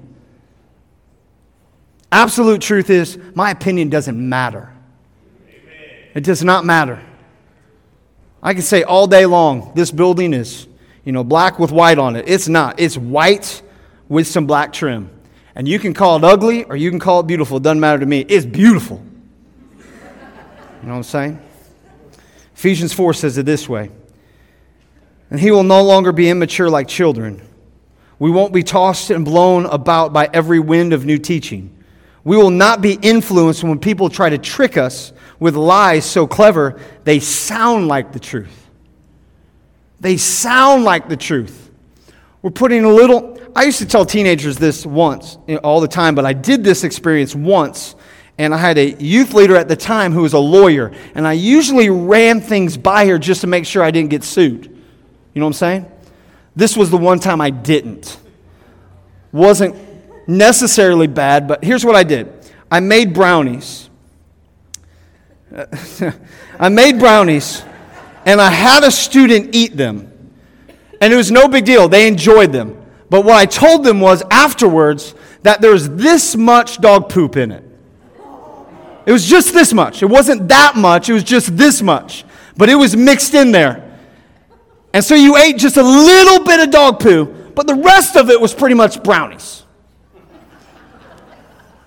Absolute 2.12 2.60
truth 2.60 2.90
is 2.90 3.18
my 3.34 3.50
opinion 3.50 3.90
doesn't 3.90 4.16
matter. 4.16 4.72
It 6.14 6.22
does 6.22 6.44
not 6.44 6.64
matter. 6.64 7.02
I 8.40 8.54
can 8.54 8.62
say 8.62 8.84
all 8.84 9.08
day 9.08 9.26
long, 9.26 9.72
this 9.74 9.90
building 9.90 10.32
is, 10.32 10.68
you 11.04 11.10
know, 11.10 11.24
black 11.24 11.58
with 11.58 11.72
white 11.72 11.98
on 11.98 12.14
it. 12.14 12.26
It's 12.28 12.46
not. 12.46 12.78
It's 12.78 12.96
white 12.96 13.62
with 14.08 14.28
some 14.28 14.46
black 14.46 14.72
trim. 14.72 15.10
And 15.54 15.68
you 15.68 15.78
can 15.78 15.94
call 15.94 16.16
it 16.16 16.24
ugly 16.24 16.64
or 16.64 16.76
you 16.76 16.90
can 16.90 16.98
call 16.98 17.20
it 17.20 17.26
beautiful. 17.26 17.58
It 17.58 17.62
doesn't 17.62 17.80
matter 17.80 17.98
to 18.00 18.06
me. 18.06 18.20
It's 18.20 18.46
beautiful. 18.46 19.02
You 19.78 20.88
know 20.88 20.94
what 20.94 20.96
I'm 20.96 21.02
saying? 21.02 21.40
Ephesians 22.54 22.92
4 22.92 23.14
says 23.14 23.38
it 23.38 23.46
this 23.46 23.68
way 23.68 23.90
And 25.30 25.38
he 25.38 25.50
will 25.50 25.62
no 25.62 25.82
longer 25.82 26.12
be 26.12 26.28
immature 26.28 26.70
like 26.70 26.88
children. 26.88 27.42
We 28.18 28.30
won't 28.30 28.52
be 28.52 28.62
tossed 28.62 29.10
and 29.10 29.24
blown 29.24 29.66
about 29.66 30.12
by 30.12 30.30
every 30.32 30.60
wind 30.60 30.92
of 30.92 31.04
new 31.04 31.18
teaching. 31.18 31.76
We 32.24 32.36
will 32.36 32.50
not 32.50 32.80
be 32.80 32.92
influenced 33.02 33.64
when 33.64 33.80
people 33.80 34.08
try 34.08 34.30
to 34.30 34.38
trick 34.38 34.76
us 34.76 35.12
with 35.40 35.56
lies 35.56 36.04
so 36.04 36.26
clever 36.26 36.80
they 37.02 37.18
sound 37.18 37.88
like 37.88 38.12
the 38.12 38.20
truth. 38.20 38.68
They 39.98 40.16
sound 40.16 40.84
like 40.84 41.08
the 41.08 41.16
truth. 41.16 41.70
We're 42.42 42.50
putting 42.50 42.84
a 42.84 42.88
little, 42.88 43.31
I 43.54 43.64
used 43.64 43.78
to 43.78 43.86
tell 43.86 44.06
teenagers 44.06 44.56
this 44.56 44.86
once, 44.86 45.36
you 45.46 45.54
know, 45.54 45.60
all 45.60 45.80
the 45.80 45.88
time, 45.88 46.14
but 46.14 46.24
I 46.24 46.32
did 46.32 46.64
this 46.64 46.84
experience 46.84 47.34
once. 47.34 47.94
And 48.38 48.54
I 48.54 48.56
had 48.56 48.78
a 48.78 48.92
youth 48.92 49.34
leader 49.34 49.56
at 49.56 49.68
the 49.68 49.76
time 49.76 50.12
who 50.12 50.22
was 50.22 50.32
a 50.32 50.38
lawyer. 50.38 50.92
And 51.14 51.28
I 51.28 51.34
usually 51.34 51.90
ran 51.90 52.40
things 52.40 52.76
by 52.76 53.06
her 53.06 53.18
just 53.18 53.42
to 53.42 53.46
make 53.46 53.66
sure 53.66 53.82
I 53.82 53.90
didn't 53.90 54.10
get 54.10 54.24
sued. 54.24 54.64
You 54.64 55.40
know 55.40 55.46
what 55.46 55.50
I'm 55.50 55.52
saying? 55.52 55.92
This 56.56 56.76
was 56.76 56.90
the 56.90 56.96
one 56.96 57.18
time 57.18 57.40
I 57.40 57.50
didn't. 57.50 58.18
Wasn't 59.32 59.76
necessarily 60.26 61.06
bad, 61.06 61.46
but 61.46 61.62
here's 61.62 61.84
what 61.84 61.94
I 61.94 62.02
did 62.04 62.32
I 62.70 62.80
made 62.80 63.12
brownies. 63.12 63.90
I 66.58 66.70
made 66.70 66.98
brownies, 66.98 67.62
and 68.24 68.40
I 68.40 68.50
had 68.50 68.84
a 68.84 68.90
student 68.90 69.54
eat 69.54 69.76
them. 69.76 70.08
And 71.00 71.12
it 71.12 71.16
was 71.16 71.30
no 71.30 71.48
big 71.48 71.66
deal. 71.66 71.88
They 71.88 72.08
enjoyed 72.08 72.52
them. 72.52 72.81
But 73.12 73.26
what 73.26 73.34
I 73.34 73.44
told 73.44 73.84
them 73.84 74.00
was 74.00 74.22
afterwards 74.30 75.14
that 75.42 75.60
there's 75.60 75.86
this 75.86 76.34
much 76.34 76.78
dog 76.78 77.10
poop 77.10 77.36
in 77.36 77.50
it. 77.52 77.62
It 79.04 79.12
was 79.12 79.26
just 79.26 79.52
this 79.52 79.74
much. 79.74 80.02
It 80.02 80.06
wasn't 80.06 80.48
that 80.48 80.76
much, 80.76 81.10
it 81.10 81.12
was 81.12 81.22
just 81.22 81.54
this 81.54 81.82
much. 81.82 82.24
But 82.56 82.70
it 82.70 82.74
was 82.74 82.96
mixed 82.96 83.34
in 83.34 83.52
there. 83.52 83.98
And 84.94 85.04
so 85.04 85.14
you 85.14 85.36
ate 85.36 85.58
just 85.58 85.76
a 85.76 85.82
little 85.82 86.42
bit 86.42 86.60
of 86.60 86.70
dog 86.70 87.00
poo, 87.00 87.26
but 87.54 87.66
the 87.66 87.74
rest 87.74 88.16
of 88.16 88.30
it 88.30 88.40
was 88.40 88.54
pretty 88.54 88.76
much 88.76 89.02
brownies. 89.02 89.62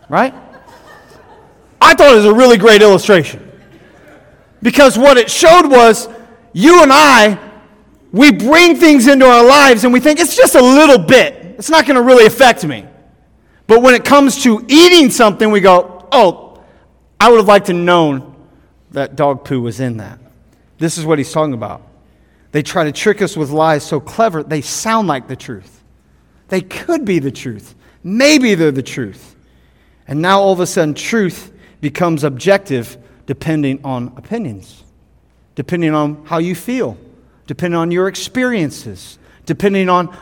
Right? 0.07 0.31
I 1.81 1.95
thought 1.95 2.13
it 2.13 2.17
was 2.17 2.25
a 2.25 2.35
really 2.35 2.57
great 2.57 2.83
illustration. 2.83 3.51
Because 4.61 4.95
what 4.95 5.17
it 5.17 5.31
showed 5.31 5.71
was 5.71 6.07
you 6.53 6.83
and 6.83 6.93
I 6.93 7.44
we 8.15 8.31
bring 8.31 8.77
things 8.77 9.07
into 9.07 9.25
our 9.25 9.43
lives 9.43 9.83
and 9.83 9.91
we 9.91 9.99
think 9.99 10.21
it's 10.21 10.37
just 10.37 10.55
a 10.55 10.61
little 10.61 10.97
bit. 10.97 11.35
It's 11.57 11.69
not 11.69 11.85
going 11.85 11.97
to 11.97 12.01
really 12.01 12.25
affect 12.25 12.63
me. 12.63 12.85
But 13.67 13.81
when 13.81 13.93
it 13.93 14.05
comes 14.05 14.41
to 14.43 14.63
eating 14.69 15.09
something, 15.09 15.51
we 15.51 15.59
go, 15.59 16.07
oh, 16.13 16.63
I 17.19 17.29
would 17.29 17.39
have 17.39 17.47
liked 17.47 17.65
to 17.65 17.73
known 17.73 18.33
that 18.91 19.17
dog 19.17 19.43
poo 19.43 19.59
was 19.59 19.81
in 19.81 19.97
that. 19.97 20.17
This 20.77 20.97
is 20.97 21.03
what 21.03 21.17
he's 21.17 21.29
talking 21.29 21.53
about. 21.53 21.85
They 22.53 22.63
try 22.63 22.85
to 22.85 22.93
trick 22.93 23.21
us 23.21 23.35
with 23.35 23.49
lies 23.49 23.85
so 23.85 23.99
clever, 23.99 24.43
they 24.43 24.61
sound 24.61 25.09
like 25.09 25.27
the 25.27 25.35
truth. 25.35 25.83
They 26.47 26.61
could 26.61 27.03
be 27.03 27.19
the 27.19 27.31
truth. 27.31 27.75
Maybe 28.01 28.55
they're 28.55 28.71
the 28.71 28.81
truth. 28.81 29.35
And 30.07 30.21
now 30.21 30.39
all 30.39 30.53
of 30.53 30.61
a 30.61 30.67
sudden, 30.67 30.93
truth 30.93 31.51
becomes 31.81 32.23
objective 32.23 32.97
depending 33.25 33.81
on 33.83 34.13
opinions, 34.15 34.85
depending 35.55 35.93
on 35.93 36.23
how 36.23 36.37
you 36.37 36.55
feel 36.55 36.97
depending 37.47 37.77
on 37.77 37.91
your 37.91 38.07
experiences, 38.07 39.19
depending 39.45 39.89
on 39.89 40.15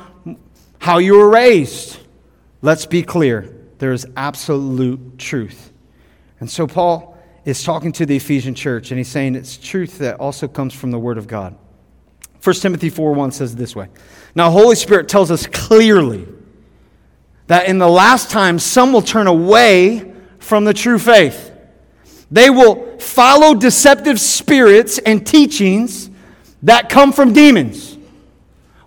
how 0.79 0.97
you 0.97 1.17
were 1.17 1.29
raised. 1.29 1.99
Let's 2.61 2.85
be 2.85 3.03
clear 3.03 3.53
there 3.79 3.93
is 3.93 4.05
absolute 4.15 5.17
truth. 5.17 5.71
And 6.39 6.49
so 6.49 6.67
Paul 6.67 7.17
is 7.45 7.63
talking 7.63 7.91
to 7.93 8.05
the 8.05 8.15
Ephesian 8.15 8.55
church, 8.55 8.91
and 8.91 8.97
he's 8.97 9.07
saying 9.07 9.35
it's 9.35 9.57
truth 9.57 9.97
that 9.99 10.19
also 10.19 10.47
comes 10.47 10.73
from 10.73 10.91
the 10.91 10.99
Word 10.99 11.17
of 11.17 11.27
God. 11.27 11.57
1 12.43 12.55
Timothy 12.55 12.89
4 12.89 13.13
1 13.13 13.31
says 13.31 13.55
this 13.55 13.75
way 13.75 13.87
Now, 14.35 14.51
Holy 14.51 14.75
Spirit 14.75 15.07
tells 15.07 15.31
us 15.31 15.47
clearly 15.47 16.27
that 17.47 17.67
in 17.67 17.77
the 17.77 17.87
last 17.87 18.31
time, 18.31 18.59
some 18.59 18.91
will 18.93 19.01
turn 19.01 19.27
away 19.27 20.13
from 20.39 20.65
the 20.65 20.73
true 20.73 20.99
faith. 20.99 21.51
They 22.31 22.49
will 22.49 22.99
follow 22.99 23.53
deceptive 23.53 24.19
spirits 24.19 24.97
and 24.97 25.25
teachings 25.25 26.09
that 26.63 26.89
come 26.89 27.13
from 27.13 27.34
demons. 27.34 27.98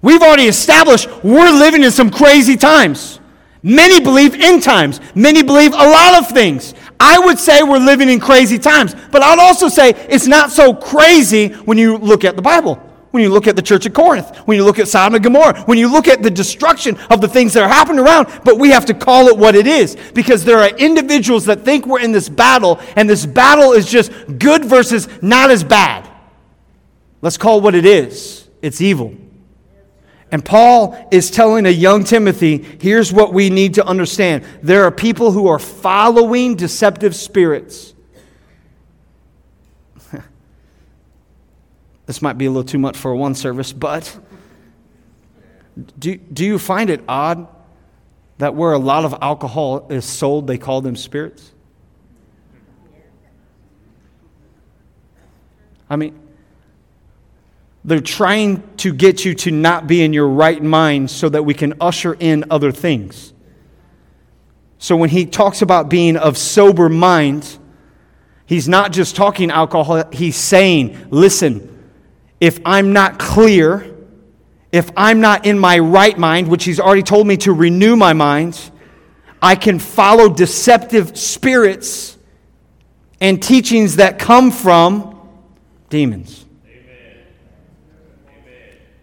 We've 0.02 0.22
already 0.22 0.44
established 0.44 1.08
we're 1.22 1.50
living 1.50 1.82
in 1.82 1.90
some 1.90 2.10
crazy 2.10 2.56
times. 2.56 3.20
Many 3.62 4.00
believe 4.00 4.34
in 4.34 4.60
times, 4.60 5.00
many 5.14 5.42
believe 5.42 5.72
a 5.72 5.76
lot 5.76 6.22
of 6.22 6.28
things. 6.28 6.74
I 7.00 7.18
would 7.18 7.38
say 7.38 7.62
we're 7.62 7.78
living 7.78 8.08
in 8.08 8.20
crazy 8.20 8.58
times, 8.58 8.94
but 9.10 9.22
I'd 9.22 9.38
also 9.38 9.68
say 9.68 9.90
it's 10.08 10.26
not 10.26 10.50
so 10.50 10.72
crazy 10.72 11.48
when 11.48 11.76
you 11.76 11.98
look 11.98 12.24
at 12.24 12.36
the 12.36 12.42
Bible. 12.42 12.76
When 13.10 13.22
you 13.22 13.30
look 13.30 13.46
at 13.46 13.56
the 13.56 13.62
church 13.62 13.86
at 13.86 13.94
Corinth, 13.94 14.36
when 14.40 14.58
you 14.58 14.64
look 14.64 14.78
at 14.78 14.88
Sodom 14.88 15.14
and 15.14 15.24
Gomorrah, 15.24 15.62
when 15.62 15.78
you 15.78 15.90
look 15.90 16.06
at 16.06 16.22
the 16.22 16.30
destruction 16.30 16.98
of 17.08 17.20
the 17.20 17.28
things 17.28 17.54
that 17.54 17.62
are 17.62 17.68
happening 17.68 18.04
around, 18.04 18.28
but 18.44 18.58
we 18.58 18.68
have 18.70 18.84
to 18.86 18.94
call 18.94 19.28
it 19.28 19.36
what 19.36 19.54
it 19.54 19.66
is 19.66 19.96
because 20.12 20.44
there 20.44 20.58
are 20.58 20.68
individuals 20.76 21.46
that 21.46 21.62
think 21.62 21.86
we're 21.86 22.00
in 22.00 22.12
this 22.12 22.28
battle 22.28 22.78
and 22.94 23.08
this 23.08 23.24
battle 23.24 23.72
is 23.72 23.90
just 23.90 24.12
good 24.38 24.64
versus 24.64 25.08
not 25.22 25.50
as 25.50 25.64
bad. 25.64 26.05
Let's 27.22 27.38
call 27.38 27.60
what 27.60 27.74
it 27.74 27.86
is 27.86 28.48
it's 28.62 28.80
evil. 28.80 29.14
And 30.32 30.44
Paul 30.44 30.96
is 31.12 31.30
telling 31.30 31.66
a 31.66 31.70
young 31.70 32.02
Timothy 32.02 32.58
here's 32.80 33.12
what 33.12 33.32
we 33.32 33.48
need 33.48 33.74
to 33.74 33.86
understand 33.86 34.44
there 34.62 34.84
are 34.84 34.90
people 34.90 35.30
who 35.30 35.46
are 35.46 35.58
following 35.58 36.56
deceptive 36.56 37.14
spirits. 37.14 37.94
This 42.06 42.22
might 42.22 42.38
be 42.38 42.46
a 42.46 42.50
little 42.50 42.62
too 42.62 42.78
much 42.78 42.96
for 42.96 43.14
one 43.16 43.34
service, 43.34 43.72
but 43.72 44.16
do, 45.98 46.16
do 46.16 46.44
you 46.44 46.58
find 46.58 46.88
it 46.88 47.02
odd 47.08 47.48
that 48.38 48.54
where 48.54 48.72
a 48.72 48.78
lot 48.78 49.04
of 49.04 49.14
alcohol 49.20 49.88
is 49.90 50.04
sold, 50.04 50.46
they 50.46 50.56
call 50.56 50.80
them 50.80 50.94
spirits? 50.94 51.52
I 55.90 55.96
mean, 55.96 56.25
they're 57.86 58.00
trying 58.00 58.64
to 58.78 58.92
get 58.92 59.24
you 59.24 59.32
to 59.32 59.52
not 59.52 59.86
be 59.86 60.02
in 60.02 60.12
your 60.12 60.28
right 60.28 60.60
mind 60.60 61.08
so 61.08 61.28
that 61.28 61.44
we 61.44 61.54
can 61.54 61.74
usher 61.80 62.14
in 62.18 62.44
other 62.50 62.72
things. 62.72 63.32
So 64.78 64.96
when 64.96 65.08
he 65.08 65.24
talks 65.24 65.62
about 65.62 65.88
being 65.88 66.16
of 66.16 66.36
sober 66.36 66.88
mind, 66.88 67.58
he's 68.44 68.68
not 68.68 68.92
just 68.92 69.14
talking 69.14 69.52
alcohol, 69.52 70.02
he's 70.12 70.36
saying, 70.36 71.06
listen, 71.10 71.72
if 72.40 72.58
I'm 72.66 72.92
not 72.92 73.20
clear, 73.20 73.94
if 74.72 74.90
I'm 74.96 75.20
not 75.20 75.46
in 75.46 75.56
my 75.56 75.78
right 75.78 76.18
mind, 76.18 76.48
which 76.48 76.64
he's 76.64 76.80
already 76.80 77.04
told 77.04 77.28
me 77.28 77.36
to 77.38 77.52
renew 77.52 77.94
my 77.94 78.14
mind, 78.14 78.58
I 79.40 79.54
can 79.54 79.78
follow 79.78 80.28
deceptive 80.28 81.16
spirits 81.16 82.18
and 83.20 83.40
teachings 83.40 83.96
that 83.96 84.18
come 84.18 84.50
from 84.50 85.20
demons. 85.88 86.45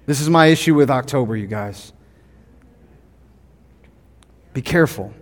This 0.05 0.19
is 0.19 0.29
my 0.29 0.47
issue 0.47 0.75
with 0.75 0.89
October, 0.89 1.35
you 1.37 1.47
guys. 1.47 1.93
Be 4.53 4.61
careful. 4.61 5.13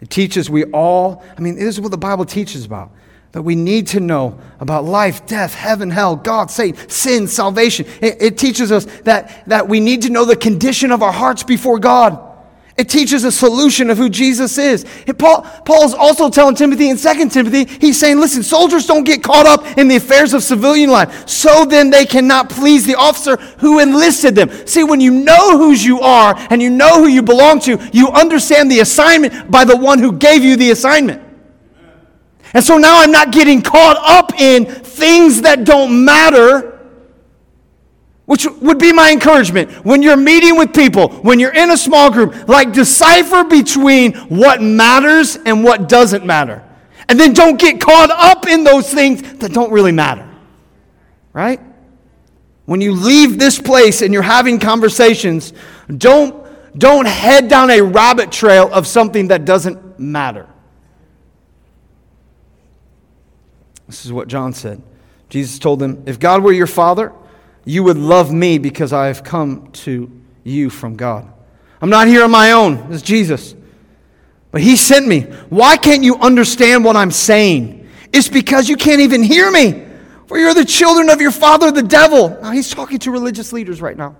It 0.00 0.10
teaches 0.10 0.50
we 0.50 0.64
all, 0.64 1.24
I 1.36 1.40
mean, 1.40 1.54
this 1.54 1.66
is 1.66 1.80
what 1.80 1.90
the 1.90 1.98
Bible 1.98 2.24
teaches 2.24 2.64
about 2.64 2.90
that 3.32 3.42
we 3.42 3.54
need 3.54 3.86
to 3.86 4.00
know 4.00 4.40
about 4.58 4.84
life, 4.84 5.24
death, 5.26 5.54
heaven, 5.54 5.88
hell, 5.88 6.16
God, 6.16 6.50
Satan, 6.50 6.88
sin, 6.88 7.28
salvation. 7.28 7.86
It, 8.00 8.20
it, 8.20 8.38
teaches 8.38 8.72
us 8.72 8.86
that, 9.02 9.46
that 9.46 9.68
we 9.68 9.78
need 9.78 10.02
to 10.02 10.10
know 10.10 10.24
the 10.24 10.34
condition 10.34 10.90
of 10.90 11.02
our 11.02 11.12
hearts 11.12 11.44
before 11.44 11.78
God. 11.78 12.29
It 12.80 12.88
teaches 12.88 13.24
a 13.24 13.30
solution 13.30 13.90
of 13.90 13.98
who 13.98 14.08
Jesus 14.08 14.56
is. 14.56 14.86
Paul, 15.18 15.42
Paul's 15.66 15.92
also 15.92 16.30
telling 16.30 16.54
Timothy 16.54 16.88
in 16.88 16.96
2 16.96 17.28
Timothy, 17.28 17.66
he's 17.78 18.00
saying, 18.00 18.18
listen, 18.18 18.42
soldiers 18.42 18.86
don't 18.86 19.04
get 19.04 19.22
caught 19.22 19.44
up 19.44 19.76
in 19.76 19.86
the 19.86 19.96
affairs 19.96 20.32
of 20.32 20.42
civilian 20.42 20.88
life. 20.88 21.28
So 21.28 21.66
then 21.66 21.90
they 21.90 22.06
cannot 22.06 22.48
please 22.48 22.86
the 22.86 22.94
officer 22.94 23.36
who 23.58 23.80
enlisted 23.80 24.34
them. 24.34 24.48
See, 24.66 24.82
when 24.82 24.98
you 24.98 25.10
know 25.10 25.58
whose 25.58 25.84
you 25.84 26.00
are 26.00 26.34
and 26.48 26.62
you 26.62 26.70
know 26.70 27.02
who 27.02 27.06
you 27.06 27.22
belong 27.22 27.60
to, 27.60 27.78
you 27.92 28.08
understand 28.08 28.70
the 28.70 28.80
assignment 28.80 29.50
by 29.50 29.66
the 29.66 29.76
one 29.76 29.98
who 29.98 30.12
gave 30.12 30.42
you 30.42 30.56
the 30.56 30.70
assignment. 30.70 31.22
And 32.54 32.64
so 32.64 32.78
now 32.78 33.02
I'm 33.02 33.12
not 33.12 33.30
getting 33.30 33.60
caught 33.60 33.98
up 33.98 34.40
in 34.40 34.64
things 34.64 35.42
that 35.42 35.64
don't 35.64 36.02
matter, 36.02 36.79
which 38.30 38.46
would 38.60 38.78
be 38.78 38.92
my 38.92 39.10
encouragement. 39.10 39.84
When 39.84 40.02
you're 40.02 40.16
meeting 40.16 40.56
with 40.56 40.72
people, 40.72 41.08
when 41.08 41.40
you're 41.40 41.52
in 41.52 41.72
a 41.72 41.76
small 41.76 42.12
group, 42.12 42.46
like 42.46 42.72
decipher 42.72 43.42
between 43.42 44.12
what 44.28 44.62
matters 44.62 45.34
and 45.34 45.64
what 45.64 45.88
doesn't 45.88 46.24
matter. 46.24 46.62
And 47.08 47.18
then 47.18 47.32
don't 47.32 47.58
get 47.58 47.80
caught 47.80 48.12
up 48.12 48.46
in 48.46 48.62
those 48.62 48.88
things 48.94 49.20
that 49.40 49.52
don't 49.52 49.72
really 49.72 49.90
matter. 49.90 50.30
Right? 51.32 51.60
When 52.66 52.80
you 52.80 52.92
leave 52.92 53.36
this 53.36 53.58
place 53.58 54.00
and 54.00 54.14
you're 54.14 54.22
having 54.22 54.60
conversations, 54.60 55.52
don't, 55.88 56.46
don't 56.78 57.08
head 57.08 57.48
down 57.48 57.68
a 57.70 57.80
rabbit 57.80 58.30
trail 58.30 58.72
of 58.72 58.86
something 58.86 59.26
that 59.26 59.44
doesn't 59.44 59.98
matter. 59.98 60.46
This 63.88 64.06
is 64.06 64.12
what 64.12 64.28
John 64.28 64.52
said. 64.52 64.80
Jesus 65.30 65.58
told 65.58 65.80
them, 65.80 66.04
If 66.06 66.20
God 66.20 66.44
were 66.44 66.52
your 66.52 66.68
father, 66.68 67.12
you 67.64 67.82
would 67.84 67.98
love 67.98 68.32
me 68.32 68.58
because 68.58 68.92
I 68.92 69.06
have 69.06 69.22
come 69.22 69.70
to 69.72 70.10
you 70.44 70.70
from 70.70 70.96
God. 70.96 71.30
I'm 71.80 71.90
not 71.90 72.08
here 72.08 72.24
on 72.24 72.30
my 72.30 72.52
own. 72.52 72.92
It's 72.92 73.02
Jesus. 73.02 73.54
But 74.50 74.60
he 74.62 74.76
sent 74.76 75.06
me. 75.06 75.22
Why 75.48 75.76
can't 75.76 76.02
you 76.02 76.16
understand 76.16 76.84
what 76.84 76.96
I'm 76.96 77.10
saying? 77.10 77.88
It's 78.12 78.28
because 78.28 78.68
you 78.68 78.76
can't 78.76 79.00
even 79.00 79.22
hear 79.22 79.50
me. 79.50 79.86
For 80.26 80.38
you're 80.38 80.54
the 80.54 80.64
children 80.64 81.10
of 81.10 81.20
your 81.20 81.30
father, 81.30 81.70
the 81.70 81.82
devil. 81.82 82.30
Now, 82.40 82.50
he's 82.50 82.70
talking 82.70 82.98
to 83.00 83.10
religious 83.10 83.52
leaders 83.52 83.80
right 83.80 83.96
now. 83.96 84.16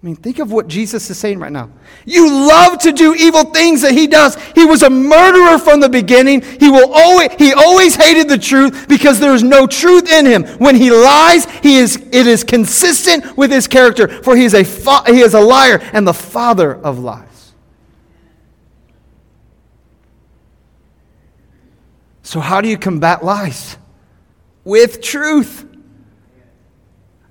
I 0.00 0.06
mean, 0.06 0.14
think 0.14 0.38
of 0.38 0.52
what 0.52 0.68
Jesus 0.68 1.10
is 1.10 1.18
saying 1.18 1.40
right 1.40 1.50
now. 1.50 1.70
You 2.04 2.30
love 2.30 2.78
to 2.80 2.92
do 2.92 3.16
evil 3.16 3.42
things 3.42 3.82
that 3.82 3.92
he 3.92 4.06
does. 4.06 4.36
He 4.54 4.64
was 4.64 4.84
a 4.84 4.90
murderer 4.90 5.58
from 5.58 5.80
the 5.80 5.88
beginning. 5.88 6.42
He 6.42 6.70
will 6.70 6.92
always 6.92 7.32
he 7.36 7.52
always 7.52 7.96
hated 7.96 8.28
the 8.28 8.38
truth 8.38 8.86
because 8.86 9.18
there 9.18 9.34
is 9.34 9.42
no 9.42 9.66
truth 9.66 10.08
in 10.08 10.24
him. 10.24 10.44
When 10.58 10.76
he 10.76 10.92
lies, 10.92 11.46
he 11.62 11.78
is 11.78 11.96
it 11.96 12.28
is 12.28 12.44
consistent 12.44 13.36
with 13.36 13.50
his 13.50 13.66
character, 13.66 14.06
for 14.22 14.36
he 14.36 14.44
is 14.44 14.54
a 14.54 14.62
fa- 14.62 15.02
he 15.06 15.20
is 15.20 15.34
a 15.34 15.40
liar 15.40 15.80
and 15.92 16.06
the 16.06 16.14
father 16.14 16.76
of 16.76 17.00
lies. 17.00 17.52
So 22.22 22.38
how 22.38 22.60
do 22.60 22.68
you 22.68 22.78
combat 22.78 23.24
lies? 23.24 23.78
With 24.62 25.00
truth. 25.00 25.64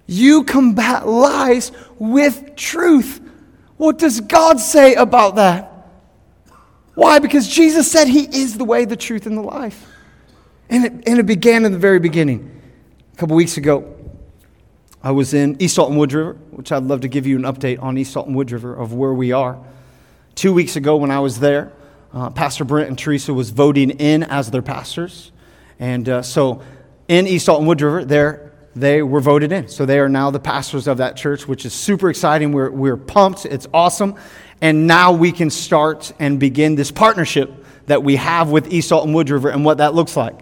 You 0.07 0.45
combat 0.45 1.07
lies 1.07 1.71
with 1.99 2.55
truth. 2.55 3.21
What 3.75 3.97
does 3.97 4.21
God 4.21 4.59
say 4.59 4.95
about 4.95 5.35
that? 5.35 5.71
Why? 6.95 7.19
Because 7.19 7.47
Jesus 7.47 7.91
said 7.91 8.07
He 8.07 8.23
is 8.23 8.57
the 8.57 8.65
way, 8.65 8.85
the 8.85 8.95
truth, 8.95 9.27
and 9.27 9.37
the 9.37 9.41
life. 9.41 9.85
And 10.69 10.85
it, 10.85 10.91
and 11.05 11.19
it 11.19 11.25
began 11.25 11.65
in 11.65 11.71
the 11.71 11.77
very 11.77 11.99
beginning. 11.99 12.61
A 13.13 13.17
couple 13.17 13.35
weeks 13.35 13.57
ago, 13.57 13.93
I 15.03 15.11
was 15.11 15.33
in 15.33 15.61
East 15.61 15.77
Alton 15.77 15.97
Wood 15.97 16.11
River, 16.13 16.33
which 16.51 16.71
I'd 16.71 16.83
love 16.83 17.01
to 17.01 17.07
give 17.07 17.27
you 17.27 17.35
an 17.35 17.43
update 17.43 17.81
on 17.81 17.97
East 17.97 18.17
Alton 18.17 18.33
Wood 18.33 18.51
River 18.51 18.73
of 18.73 18.93
where 18.93 19.13
we 19.13 19.31
are. 19.31 19.63
Two 20.35 20.53
weeks 20.53 20.75
ago, 20.75 20.97
when 20.97 21.11
I 21.11 21.19
was 21.19 21.39
there, 21.39 21.71
uh, 22.13 22.29
Pastor 22.29 22.63
Brent 22.63 22.89
and 22.89 22.97
Teresa 22.97 23.33
was 23.33 23.49
voting 23.49 23.91
in 23.91 24.23
as 24.23 24.51
their 24.51 24.61
pastors. 24.61 25.31
And 25.79 26.07
uh, 26.09 26.21
so 26.23 26.61
in 27.07 27.27
East 27.27 27.47
Alton 27.47 27.67
Wood 27.67 27.81
River, 27.81 28.05
there 28.05 28.46
they 28.79 29.01
were 29.01 29.21
voted 29.21 29.51
in. 29.51 29.67
So 29.67 29.85
they 29.85 29.99
are 29.99 30.09
now 30.09 30.31
the 30.31 30.39
pastors 30.39 30.87
of 30.87 30.97
that 30.97 31.15
church, 31.15 31.47
which 31.47 31.65
is 31.65 31.73
super 31.73 32.09
exciting. 32.09 32.51
We're, 32.51 32.69
we're 32.69 32.97
pumped. 32.97 33.45
It's 33.45 33.67
awesome. 33.73 34.15
And 34.61 34.87
now 34.87 35.11
we 35.11 35.31
can 35.31 35.49
start 35.49 36.11
and 36.19 36.39
begin 36.39 36.75
this 36.75 36.91
partnership 36.91 37.65
that 37.87 38.03
we 38.03 38.15
have 38.17 38.49
with 38.49 38.71
East 38.71 38.91
Alton 38.91 39.13
Wood 39.13 39.29
River 39.29 39.49
and 39.49 39.63
what 39.65 39.77
that 39.79 39.93
looks 39.93 40.15
like. 40.15 40.39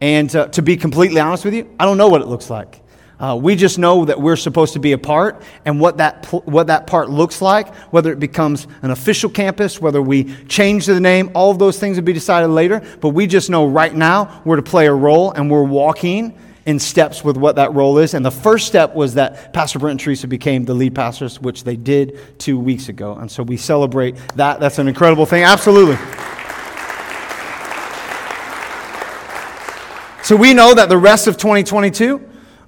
And 0.00 0.34
uh, 0.34 0.48
to 0.48 0.62
be 0.62 0.76
completely 0.76 1.20
honest 1.20 1.44
with 1.44 1.54
you, 1.54 1.74
I 1.78 1.84
don't 1.84 1.98
know 1.98 2.08
what 2.08 2.20
it 2.20 2.26
looks 2.26 2.50
like. 2.50 2.82
Uh, 3.18 3.38
we 3.40 3.56
just 3.56 3.78
know 3.78 4.04
that 4.04 4.20
we're 4.20 4.36
supposed 4.36 4.74
to 4.74 4.78
be 4.78 4.92
a 4.92 4.98
part, 4.98 5.42
and 5.64 5.80
what 5.80 5.96
that, 5.96 6.22
pl- 6.22 6.42
what 6.44 6.66
that 6.66 6.86
part 6.86 7.08
looks 7.08 7.40
like, 7.40 7.74
whether 7.90 8.12
it 8.12 8.20
becomes 8.20 8.66
an 8.82 8.90
official 8.90 9.30
campus, 9.30 9.80
whether 9.80 10.02
we 10.02 10.24
change 10.48 10.84
the 10.84 11.00
name, 11.00 11.30
all 11.34 11.50
of 11.50 11.58
those 11.58 11.78
things 11.78 11.96
will 11.96 12.04
be 12.04 12.12
decided 12.12 12.48
later. 12.48 12.82
But 13.00 13.10
we 13.10 13.26
just 13.26 13.48
know 13.48 13.66
right 13.66 13.94
now 13.94 14.42
we're 14.44 14.56
to 14.56 14.62
play 14.62 14.86
a 14.86 14.92
role, 14.92 15.32
and 15.32 15.50
we're 15.50 15.62
walking 15.62 16.38
in 16.66 16.78
steps 16.80 17.24
with 17.24 17.36
what 17.36 17.56
that 17.56 17.72
role 17.72 17.98
is. 17.98 18.12
And 18.12 18.24
the 18.24 18.30
first 18.30 18.66
step 18.66 18.94
was 18.94 19.14
that 19.14 19.52
Pastor 19.52 19.78
Brent 19.78 19.92
and 19.92 20.00
Teresa 20.00 20.26
became 20.26 20.64
the 20.64 20.74
lead 20.74 20.94
pastors, 20.94 21.40
which 21.40 21.64
they 21.64 21.76
did 21.76 22.38
two 22.38 22.58
weeks 22.58 22.88
ago. 22.88 23.14
And 23.14 23.30
so 23.30 23.42
we 23.42 23.56
celebrate 23.56 24.16
that. 24.34 24.60
That's 24.60 24.78
an 24.78 24.88
incredible 24.88 25.26
thing. 25.26 25.44
Absolutely. 25.44 25.96
So 30.24 30.34
we 30.34 30.54
know 30.54 30.74
that 30.74 30.88
the 30.88 30.98
rest 30.98 31.28
of 31.28 31.36
2022 31.36 32.20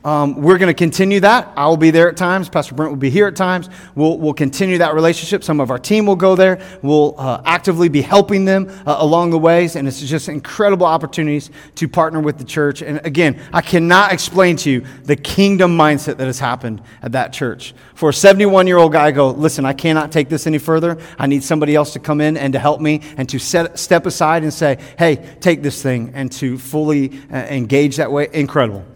um, 0.09 0.41
we're 0.41 0.57
going 0.57 0.69
to 0.69 0.75
continue 0.75 1.21
that. 1.21 1.53
I 1.55 1.67
will 1.67 1.77
be 1.77 1.91
there 1.91 2.09
at 2.09 2.17
times. 2.17 2.49
Pastor 2.49 2.75
Brent 2.75 2.91
will 2.91 2.97
be 2.97 3.11
here 3.11 3.27
at 3.27 3.37
times. 3.37 3.69
We'll, 3.95 4.17
we'll 4.17 4.33
continue 4.33 4.79
that 4.79 4.95
relationship. 4.95 5.45
Some 5.45 5.61
of 5.61 5.71
our 5.71 5.79
team 5.79 6.07
will 6.07 6.17
go 6.17 6.35
there. 6.35 6.67
We'll 6.81 7.15
uh, 7.19 7.43
actively 7.45 7.91
be 7.91 8.01
helping 8.01 8.47
them 8.47 8.71
uh, 8.87 8.97
along 9.01 9.33
the 9.33 9.39
ways. 9.39 9.77
And 9.77 9.87
it's 9.87 10.01
just 10.01 10.31
incredible 10.31 10.87
opportunities 10.87 11.51
to 11.75 11.89
partner 11.89 12.21
with 12.21 12.39
the 12.39 12.45
church. 12.45 12.81
And 12.81 13.05
again, 13.05 13.39
I 13.53 13.61
cannot 13.61 14.15
explain 14.15 14.57
to 14.59 14.71
you 14.71 14.87
the 15.03 15.15
kingdom 15.15 15.77
mindset 15.77 16.17
that 16.17 16.27
has 16.27 16.39
happened 16.39 16.81
at 17.03 17.13
that 17.13 17.35
church. 17.35 17.75
For 17.95 18.09
a 18.09 18.15
71 18.15 18.67
year 18.67 18.79
old 18.79 18.93
guy, 18.95 19.11
go, 19.11 19.31
listen, 19.31 19.67
I 19.67 19.75
cannot 19.75 20.11
take 20.11 20.31
this 20.31 20.47
any 20.47 20.57
further. 20.57 20.97
I 21.19 21.27
need 21.27 21.45
somebody 21.45 21.75
else 21.75 21.93
to 21.93 21.99
come 21.99 22.23
in 22.23 22.39
and 22.39 22.55
to 22.55 22.59
help 22.59 22.81
me 22.81 23.03
and 23.19 23.29
to 23.29 23.39
set, 23.39 23.79
step 23.79 24.07
aside 24.07 24.43
and 24.43 24.55
say, 24.55 24.79
hey, 24.99 25.17
take 25.41 25.63
this 25.63 25.83
thing 25.83 26.13
and 26.15 26.33
to 26.33 26.57
fully 26.57 27.21
uh, 27.31 27.37
engage 27.37 27.97
that 27.97 28.11
way. 28.11 28.29
Incredible. 28.33 28.87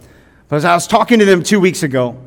As 0.53 0.67
I 0.67 0.75
was 0.75 0.87
talking 0.87 1.19
to 1.19 1.25
them 1.25 1.43
two 1.43 1.61
weeks 1.61 1.83
ago, 1.83 2.19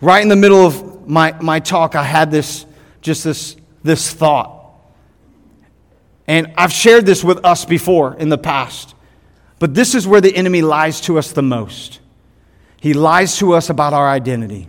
right 0.00 0.20
in 0.20 0.28
the 0.28 0.36
middle 0.36 0.66
of 0.66 1.08
my, 1.08 1.32
my 1.40 1.60
talk, 1.60 1.94
I 1.94 2.02
had 2.02 2.30
this 2.30 2.66
just 3.00 3.24
this, 3.24 3.56
this 3.82 4.12
thought. 4.12 4.56
And 6.26 6.52
I've 6.56 6.72
shared 6.72 7.06
this 7.06 7.24
with 7.24 7.44
us 7.44 7.64
before 7.64 8.14
in 8.14 8.28
the 8.28 8.38
past. 8.38 8.94
But 9.58 9.74
this 9.74 9.94
is 9.94 10.06
where 10.06 10.20
the 10.20 10.34
enemy 10.34 10.62
lies 10.62 11.00
to 11.02 11.18
us 11.18 11.32
the 11.32 11.42
most. 11.42 12.00
He 12.80 12.94
lies 12.94 13.36
to 13.38 13.54
us 13.54 13.70
about 13.70 13.92
our 13.92 14.08
identity. 14.08 14.68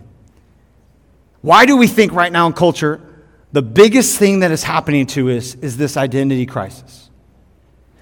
Why 1.40 1.66
do 1.66 1.76
we 1.76 1.86
think 1.86 2.12
right 2.12 2.30
now 2.30 2.46
in 2.46 2.52
culture 2.52 3.00
the 3.52 3.62
biggest 3.62 4.18
thing 4.18 4.40
that 4.40 4.50
is 4.50 4.62
happening 4.62 5.06
to 5.06 5.30
us 5.30 5.54
is 5.56 5.76
this 5.76 5.96
identity 5.96 6.46
crisis? 6.46 7.10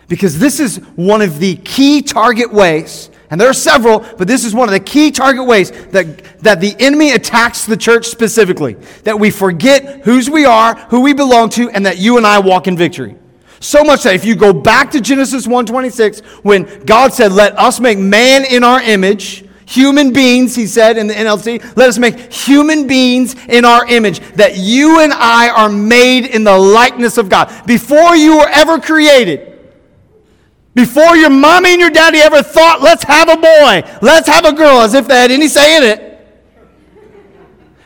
Because 0.09 0.39
this 0.39 0.61
is 0.61 0.77
one 0.97 1.23
of 1.23 1.39
the 1.39 1.57
key 1.57 2.03
target 2.03 2.53
ways, 2.53 3.10
and 3.31 3.41
there 3.41 3.49
are 3.49 3.55
several, 3.55 4.01
but 4.01 4.27
this 4.27 4.45
is 4.45 4.55
one 4.55 4.69
of 4.69 4.73
the 4.73 4.81
key 4.81 5.13
target 5.13 5.47
ways 5.47 5.71
that, 5.89 6.41
that 6.41 6.61
the 6.61 6.75
enemy 6.81 7.13
attacks 7.13 7.65
the 7.65 7.77
church 7.77 8.07
specifically. 8.07 8.75
That 9.05 9.19
we 9.21 9.31
forget 9.31 10.05
whose 10.05 10.29
we 10.29 10.45
are, 10.45 10.75
who 10.75 11.01
we 11.01 11.13
belong 11.13 11.49
to, 11.51 11.71
and 11.71 11.87
that 11.87 11.99
you 11.99 12.17
and 12.17 12.27
I 12.27 12.41
walk 12.41 12.67
in 12.67 12.77
victory. 12.77 13.15
So 13.61 13.85
much 13.85 14.03
that 14.03 14.15
if 14.15 14.25
you 14.25 14.35
go 14.35 14.53
back 14.53 14.91
to 14.93 15.01
Genesis 15.01 15.47
1:26, 15.47 16.25
when 16.43 16.85
God 16.85 17.13
said, 17.13 17.31
Let 17.31 17.57
us 17.57 17.79
make 17.79 17.99
man 17.99 18.45
in 18.45 18.65
our 18.65 18.83
image, 18.83 19.45
human 19.71 20.13
beings, 20.13 20.57
he 20.57 20.67
said 20.67 20.99
in 20.99 21.07
the 21.07 21.15
NLT, 21.15 21.77
let 21.77 21.89
us 21.89 21.97
make 21.97 22.33
human 22.33 22.89
beings 22.89 23.37
in 23.47 23.65
our 23.65 23.87
image, 23.87 24.19
that 24.35 24.57
you 24.57 25.01
and 25.01 25.13
I 25.13 25.49
are 25.51 25.69
made 25.69 26.27
in 26.27 26.43
the 26.43 26.59
likeness 26.59 27.19
of 27.19 27.29
God. 27.29 27.53
Before 27.67 28.17
you 28.17 28.39
were 28.39 28.49
ever 28.49 28.81
created, 28.81 29.50
before 30.75 31.17
your 31.17 31.31
mommy 31.31 31.73
and 31.73 31.81
your 31.81 31.91
daddy 31.91 32.19
ever 32.19 32.43
thought, 32.43 32.81
let's 32.81 33.03
have 33.05 33.29
a 33.29 33.37
boy, 33.37 33.99
let's 34.03 34.29
have 34.29 34.45
a 34.45 34.53
girl, 34.53 34.81
as 34.81 34.95
if 34.95 35.09
they 35.09 35.15
had 35.15 35.31
any 35.31 35.49
say 35.49 35.77
in 35.77 35.83
it. 35.83 36.07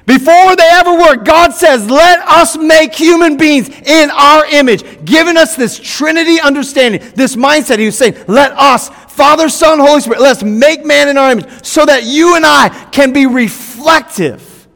Before 0.07 0.55
they 0.55 0.69
ever 0.71 0.93
were, 0.93 1.17
God 1.17 1.55
says, 1.55 1.89
let 1.89 2.21
us 2.21 2.59
make 2.59 2.95
human 2.95 3.39
beings 3.39 3.71
in 3.71 4.11
our 4.11 4.45
image, 4.47 5.05
giving 5.07 5.39
us 5.39 5.57
this 5.57 5.79
Trinity 5.79 6.39
understanding, 6.41 7.01
this 7.15 7.37
mindset. 7.37 7.79
He 7.79 7.87
was 7.87 7.97
saying, 7.97 8.17
let 8.29 8.53
us, 8.53 8.91
Father, 8.91 9.49
Son, 9.49 9.79
Holy 9.79 10.03
Spirit, 10.03 10.21
let's 10.21 10.43
make 10.43 10.85
man 10.85 11.09
in 11.09 11.17
our 11.17 11.31
image 11.31 11.65
so 11.65 11.87
that 11.87 12.05
you 12.05 12.37
and 12.37 12.45
I 12.45 12.69
can 12.93 13.15
be 13.15 13.27
reflective. 13.27 14.69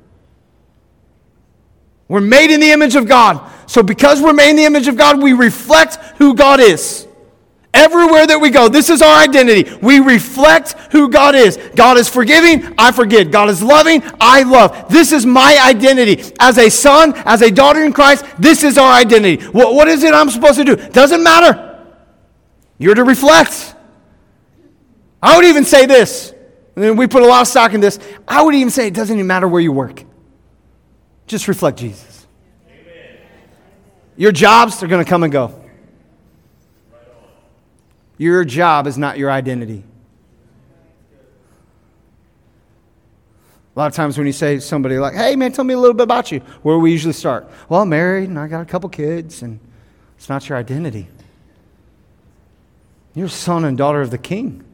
We're 2.09 2.21
made 2.21 2.51
in 2.51 2.61
the 2.61 2.71
image 2.71 2.97
of 2.97 3.07
God. 3.07 3.53
So 3.67 3.83
because 3.83 4.23
we're 4.23 4.33
made 4.33 4.51
in 4.51 4.57
the 4.57 4.65
image 4.65 4.89
of 4.89 4.97
God, 4.97 5.23
we 5.23 5.35
reflect 5.35 5.97
who 6.17 6.35
God 6.35 6.59
is. 6.61 7.08
Everywhere 7.79 8.27
that 8.27 8.41
we 8.41 8.51
go, 8.51 8.69
this 8.69 8.91
is 8.91 9.03
our 9.03 9.23
identity. 9.23 9.73
We 9.81 10.01
reflect 10.01 10.73
who 10.91 11.09
God 11.09 11.37
is. 11.37 11.57
God 11.77 11.97
is 11.97 12.09
forgiving, 12.09 12.75
I 12.77 12.91
forgive. 12.91 13.31
God 13.31 13.49
is 13.51 13.63
loving, 13.63 14.03
I 14.21 14.43
love. 14.43 14.91
This 14.91 15.13
is 15.13 15.25
my 15.25 15.57
identity. 15.65 16.33
As 16.41 16.59
a 16.59 16.71
son, 16.71 17.13
as 17.25 17.41
a 17.41 17.53
daughter 17.53 17.85
in 17.85 17.93
Christ, 17.93 18.25
this 18.37 18.65
is 18.65 18.79
our 18.79 18.93
identity. 18.93 19.47
What, 19.47 19.77
what 19.77 19.87
is 19.87 20.03
it 20.03 20.13
I'm 20.13 20.29
supposed 20.29 20.57
to 20.57 20.65
do? 20.65 20.75
Doesn't 20.75 21.23
matter. 21.23 21.87
You're 22.79 22.97
to 22.97 23.05
reflect. 23.05 23.77
I 25.23 25.37
would 25.37 25.45
even 25.45 25.65
say 25.65 25.87
this, 25.87 26.35
and 26.75 26.99
we 26.99 27.07
put 27.07 27.23
a 27.23 27.27
lot 27.27 27.43
of 27.43 27.47
stock 27.47 27.75
in 27.75 27.81
this. 27.81 28.01
I 28.27 28.43
would 28.43 28.57
even 28.57 28.71
say 28.71 28.89
it 28.89 28.95
doesn't 28.95 29.15
even 29.15 29.29
matter 29.29 29.47
where 29.47 29.63
you 29.63 29.71
work. 29.71 30.03
Just 31.29 31.47
reflect 31.47 31.79
Jesus. 31.79 32.27
Amen. 32.67 33.19
Your 34.17 34.33
jobs, 34.33 34.81
they're 34.81 34.89
going 34.89 35.05
to 35.05 35.09
come 35.09 35.23
and 35.23 35.33
go. 35.33 35.68
Your 38.19 38.45
job 38.45 38.87
is 38.87 38.99
not 38.99 39.17
your 39.17 39.31
identity. 39.31 39.85
A 43.75 43.79
lot 43.79 43.87
of 43.87 43.95
times 43.95 44.19
when 44.19 44.27
you 44.27 44.33
say 44.33 44.59
somebody 44.59 44.99
like, 44.99 45.15
hey 45.15 45.37
man, 45.37 45.53
tell 45.53 45.65
me 45.65 45.73
a 45.73 45.79
little 45.79 45.95
bit 45.95 46.03
about 46.03 46.33
you, 46.33 46.41
where 46.63 46.77
we 46.79 46.91
usually 46.91 47.13
start? 47.13 47.49
Well, 47.69 47.83
I'm 47.83 47.89
married 47.89 48.29
and 48.29 48.37
I 48.37 48.49
got 48.49 48.61
a 48.61 48.65
couple 48.65 48.91
kids, 48.91 49.41
and 49.43 49.61
it's 50.17 50.29
not 50.29 50.49
your 50.49 50.59
identity. 50.59 51.07
You're 53.15 53.29
son 53.29 53.65
and 53.65 53.79
daughter 53.79 54.01
of 54.01 54.11
the 54.11 54.19
king. 54.19 54.65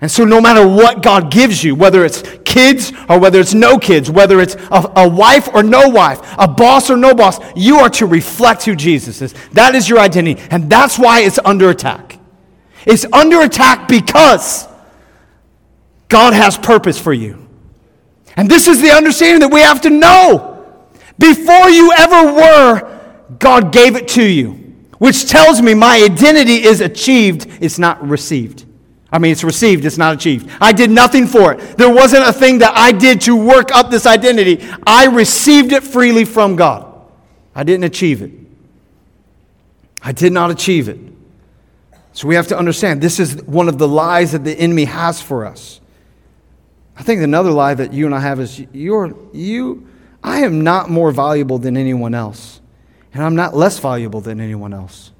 And 0.00 0.08
so, 0.08 0.24
no 0.24 0.40
matter 0.40 0.66
what 0.66 1.02
God 1.02 1.30
gives 1.30 1.64
you, 1.64 1.74
whether 1.74 2.04
it's 2.04 2.22
kids 2.44 2.92
or 3.08 3.18
whether 3.18 3.40
it's 3.40 3.54
no 3.54 3.78
kids, 3.78 4.08
whether 4.08 4.40
it's 4.40 4.54
a, 4.54 4.92
a, 4.94 5.08
wife 5.08 5.48
or 5.52 5.64
no 5.64 5.88
wife, 5.88 6.20
a 6.38 6.46
boss 6.46 6.88
or 6.88 6.96
no 6.96 7.14
boss, 7.14 7.40
you 7.56 7.78
are 7.78 7.90
to 7.90 8.06
reflect 8.06 8.64
who 8.64 8.76
Jesus 8.76 9.20
is. 9.20 9.34
That 9.52 9.74
is 9.74 9.88
your 9.88 9.98
identity. 9.98 10.40
And 10.50 10.70
that's 10.70 10.98
why 11.00 11.22
it's 11.22 11.40
under 11.44 11.70
attack. 11.70 12.18
It's 12.86 13.04
under 13.12 13.40
attack 13.40 13.88
because 13.88 14.68
God 16.08 16.32
has 16.32 16.56
purpose 16.56 17.00
for 17.00 17.12
you. 17.12 17.48
And 18.36 18.48
this 18.48 18.68
is 18.68 18.80
the 18.80 18.92
understanding 18.92 19.40
that 19.40 19.52
we 19.52 19.62
have 19.62 19.80
to 19.80 19.90
know. 19.90 20.64
Before 21.18 21.68
you 21.68 21.92
ever 21.92 22.32
were, 22.32 23.00
God 23.40 23.72
gave 23.72 23.96
it 23.96 24.06
to 24.08 24.22
you, 24.22 24.52
which 24.98 25.28
tells 25.28 25.60
me 25.60 25.74
my 25.74 25.96
identity 25.96 26.62
is 26.62 26.80
achieved, 26.80 27.48
it's 27.60 27.80
not 27.80 28.06
received. 28.08 28.64
I 29.10 29.18
mean, 29.18 29.32
it's 29.32 29.44
received, 29.44 29.84
it's 29.84 29.96
not 29.96 30.14
achieved. 30.14 30.50
I 30.60 30.72
did 30.72 30.90
nothing 30.90 31.26
for 31.26 31.54
it. 31.54 31.78
There 31.78 31.92
wasn't 31.92 32.28
a 32.28 32.32
thing 32.32 32.58
that 32.58 32.76
I 32.76 32.92
did 32.92 33.22
to 33.22 33.34
work 33.34 33.74
up 33.74 33.90
this 33.90 34.06
identity. 34.06 34.66
I 34.86 35.06
received 35.06 35.72
it 35.72 35.82
freely 35.82 36.26
from 36.26 36.56
God. 36.56 36.84
I 37.54 37.62
didn't 37.62 37.84
achieve 37.84 38.20
it. 38.22 38.32
I 40.02 40.12
did 40.12 40.32
not 40.32 40.50
achieve 40.50 40.88
it. 40.88 40.98
So 42.12 42.28
we 42.28 42.34
have 42.34 42.48
to 42.48 42.58
understand 42.58 43.00
this 43.00 43.18
is 43.18 43.42
one 43.44 43.68
of 43.68 43.78
the 43.78 43.88
lies 43.88 44.32
that 44.32 44.44
the 44.44 44.52
enemy 44.52 44.84
has 44.84 45.22
for 45.22 45.46
us. 45.46 45.80
I 46.96 47.02
think 47.02 47.22
another 47.22 47.50
lie 47.50 47.74
that 47.74 47.92
you 47.92 48.06
and 48.06 48.14
I 48.14 48.20
have 48.20 48.40
is 48.40 48.60
you're, 48.72 49.14
you, 49.32 49.88
I 50.22 50.40
am 50.40 50.62
not 50.64 50.90
more 50.90 51.12
valuable 51.12 51.58
than 51.58 51.76
anyone 51.76 52.14
else, 52.14 52.60
and 53.14 53.24
I'm 53.24 53.36
not 53.36 53.56
less 53.56 53.78
valuable 53.78 54.20
than 54.20 54.40
anyone 54.40 54.74
else. 54.74 55.12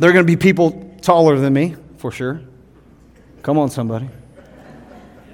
There 0.00 0.08
are 0.08 0.14
going 0.14 0.26
to 0.26 0.32
be 0.32 0.38
people 0.38 0.96
taller 1.02 1.38
than 1.38 1.52
me, 1.52 1.76
for 1.98 2.10
sure. 2.10 2.40
Come 3.42 3.58
on, 3.58 3.68
somebody. 3.68 4.08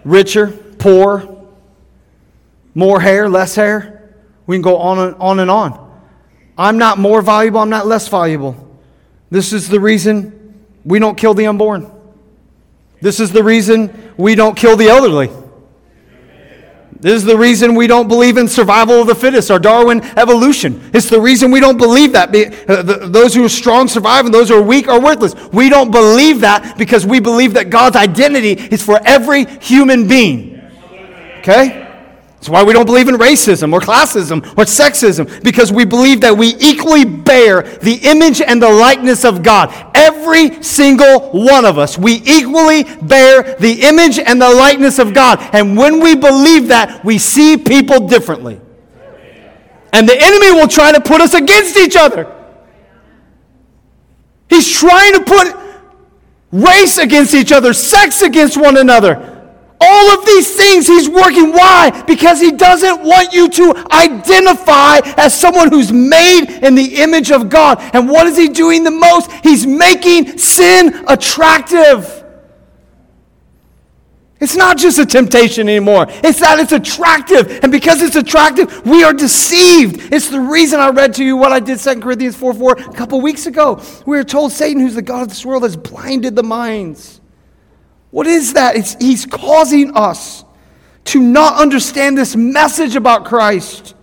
Richer, 0.05 0.49
poor, 0.49 1.47
more 2.75 3.01
hair, 3.01 3.29
less 3.29 3.55
hair. 3.55 4.13
We 4.45 4.57
can 4.57 4.63
go 4.63 4.79
on 4.79 4.99
and 4.99 5.15
on 5.21 5.39
and 5.39 5.53
on. 5.53 6.01
I'm 6.59 6.79
not 6.79 6.99
more 6.99 7.23
valuable, 7.23 7.61
I'm 7.61 7.71
not 7.71 7.87
less 7.87 8.09
valuable. 8.09 8.57
This 9.31 9.53
is 9.53 9.69
the 9.69 9.79
reason 9.79 10.65
we 10.85 10.99
don't 10.99 11.17
kill 11.17 11.35
the 11.35 11.47
unborn. 11.47 11.89
This 13.01 13.21
is 13.21 13.31
the 13.31 13.45
reason 13.45 14.13
we 14.17 14.35
don't 14.35 14.57
kill 14.57 14.77
the 14.77 14.89
elderly. 14.89 15.31
This 17.01 17.15
is 17.15 17.25
the 17.25 17.37
reason 17.37 17.75
we 17.75 17.87
don't 17.87 18.09
believe 18.09 18.37
in 18.37 18.49
survival 18.49 19.01
of 19.01 19.07
the 19.07 19.15
fittest 19.15 19.51
or 19.51 19.59
Darwin 19.59 20.03
evolution. 20.17 20.91
It's 20.93 21.09
the 21.09 21.21
reason 21.21 21.51
we 21.51 21.61
don't 21.61 21.79
believe 21.79 22.13
that. 22.13 22.35
Uh, 22.69 22.83
those 23.09 23.35
who 23.35 23.45
are 23.45 23.49
strong 23.49 23.89
survive 23.89 24.25
and 24.25 24.35
those 24.35 24.49
who 24.49 24.57
are 24.57 24.63
weak 24.63 24.89
are 24.89 25.01
worthless. 25.01 25.35
We 25.53 25.69
don't 25.69 25.91
believe 25.91 26.41
that 26.41 26.79
because 26.79 27.07
we 27.07 27.21
believe 27.21 27.55
that 27.55 27.71
God's 27.71 27.97
identity 27.97 28.53
is 28.53 28.83
for 28.83 29.01
every 29.05 29.45
human 29.45 30.09
being. 30.09 30.61
Okay? 31.41 31.86
That's 32.47 32.53
why 32.53 32.63
we 32.63 32.75
don't 32.75 32.87
believe 32.87 33.09
in 33.09 33.17
racism 33.17 33.73
or 33.73 33.81
classism 33.81 34.39
or 34.57 34.63
sexism, 34.67 35.43
because 35.43 35.73
we 35.73 35.85
believe 35.85 36.21
that 36.21 36.37
we 36.37 36.55
equally 36.61 37.05
bear 37.05 37.63
the 37.63 37.95
image 38.05 38.41
and 38.41 38.63
the 38.63 38.71
likeness 38.71 39.25
of 39.25 39.43
God. 39.43 39.75
Every 39.97 40.63
single 40.63 41.33
one 41.33 41.65
of 41.65 41.77
us, 41.77 41.99
we 41.99 42.23
equally 42.25 42.85
bear 43.03 43.57
the 43.57 43.83
image 43.83 44.21
and 44.21 44.41
the 44.41 44.49
likeness 44.49 45.01
of 45.01 45.13
God. 45.13 45.41
And 45.53 45.77
when 45.77 45.99
we 45.99 46.15
believe 46.15 46.69
that, 46.69 47.05
we 47.05 47.19
see 47.19 47.57
people 47.57 48.07
differently. 48.07 48.61
And 49.93 50.09
the 50.09 50.17
enemy 50.17 50.53
will 50.53 50.69
try 50.69 50.93
to 50.93 51.01
put 51.01 51.21
us 51.21 51.35
against 51.35 51.77
each 51.77 51.97
other. 51.97 52.33
He's 54.49 54.71
trying 54.71 55.15
to 55.15 55.25
put 55.25 55.57
race 56.53 56.99
against 56.99 57.35
each 57.35 57.51
other, 57.51 57.73
sex 57.73 58.23
against 58.23 58.57
one 58.57 58.77
another. 58.77 59.36
All 59.81 60.19
of 60.19 60.25
these 60.25 60.57
things 60.57 60.87
he's 60.87 61.09
working. 61.09 61.53
Why? 61.53 62.03
Because 62.07 62.41
he 62.41 62.53
doesn't 62.53 63.03
want 63.03 63.33
you 63.33 63.49
to 63.49 63.87
identify 63.93 65.01
as 65.17 65.39
someone 65.39 65.71
who's 65.71 65.93
made 65.93 66.61
in 66.63 66.75
the 66.75 66.97
image 66.97 67.31
of 67.31 67.51
God. 67.51 67.79
And 67.93 68.09
what 68.09 68.27
is 68.27 68.37
he 68.37 68.49
doing 68.49 68.85
the 68.85 68.91
most? 68.91 69.31
He's 69.43 69.67
making 69.67 70.39
sin 70.39 71.05
attractive. 71.07 72.25
It's 74.39 74.57
not 74.57 74.77
just 74.77 74.99
a 74.99 75.07
temptation 75.07 75.69
anymore. 75.69 76.07
It's 76.09 76.41
that 76.41 76.59
it's 76.59 76.73
attractive. 76.73 77.61
And 77.63 77.73
because 77.73 78.03
it's 78.03 78.17
attractive, 78.17 78.87
we 78.87 79.03
are 79.03 79.15
deceived. 79.15 80.13
It's 80.13 80.29
the 80.29 80.41
reason 80.41 80.79
I 80.79 80.91
read 80.91 81.15
to 81.15 81.25
you 81.25 81.37
what 81.37 81.53
I 81.53 81.61
did 81.61 81.79
2 81.79 82.01
Corinthians 82.01 82.37
4 82.37 82.55
4 82.55 82.73
a 82.73 82.93
couple 82.93 83.21
weeks 83.21 83.47
ago. 83.47 83.83
We 84.07 84.17
were 84.17 84.25
told 84.25 84.53
Satan, 84.53 84.81
who's 84.81 84.95
the 84.95 85.03
God 85.03 85.23
of 85.23 85.29
this 85.29 85.45
world, 85.45 85.63
has 85.63 85.77
blinded 85.77 86.37
the 86.37 86.43
minds 86.43 87.21
what 88.17 88.27
is 88.27 88.55
that? 88.55 88.77
It's, 88.77 88.95
he's 88.95 89.27
causing 89.27 89.95
us 89.95 90.43
to 91.05 91.21
not 91.21 91.61
understand 91.61 92.17
this 92.17 92.35
message 92.35 92.97
about 92.97 93.27
Christ, 93.27 93.95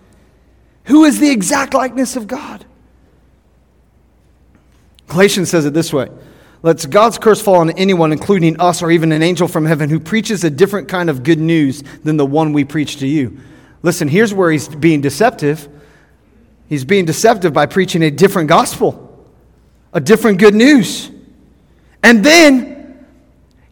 who 0.84 1.02
is 1.02 1.18
the 1.18 1.28
exact 1.30 1.74
likeness 1.74 2.14
of 2.14 2.28
God. 2.28 2.64
Galatians 5.08 5.50
says 5.50 5.66
it 5.66 5.74
this 5.74 5.92
way 5.92 6.10
Let's 6.62 6.86
God's 6.86 7.18
curse 7.18 7.42
fall 7.42 7.56
on 7.56 7.70
anyone, 7.70 8.12
including 8.12 8.60
us 8.60 8.82
or 8.82 8.92
even 8.92 9.10
an 9.10 9.20
angel 9.20 9.48
from 9.48 9.64
heaven, 9.64 9.90
who 9.90 9.98
preaches 9.98 10.44
a 10.44 10.50
different 10.50 10.86
kind 10.86 11.10
of 11.10 11.24
good 11.24 11.40
news 11.40 11.82
than 12.04 12.16
the 12.16 12.24
one 12.24 12.52
we 12.52 12.64
preach 12.64 12.98
to 12.98 13.08
you. 13.08 13.40
Listen, 13.82 14.06
here's 14.06 14.32
where 14.32 14.52
he's 14.52 14.68
being 14.68 15.00
deceptive. 15.00 15.68
He's 16.68 16.84
being 16.84 17.04
deceptive 17.04 17.52
by 17.52 17.66
preaching 17.66 18.04
a 18.04 18.12
different 18.12 18.48
gospel, 18.48 19.26
a 19.92 20.00
different 20.00 20.38
good 20.38 20.54
news. 20.54 21.10
And 22.04 22.24
then 22.24 22.73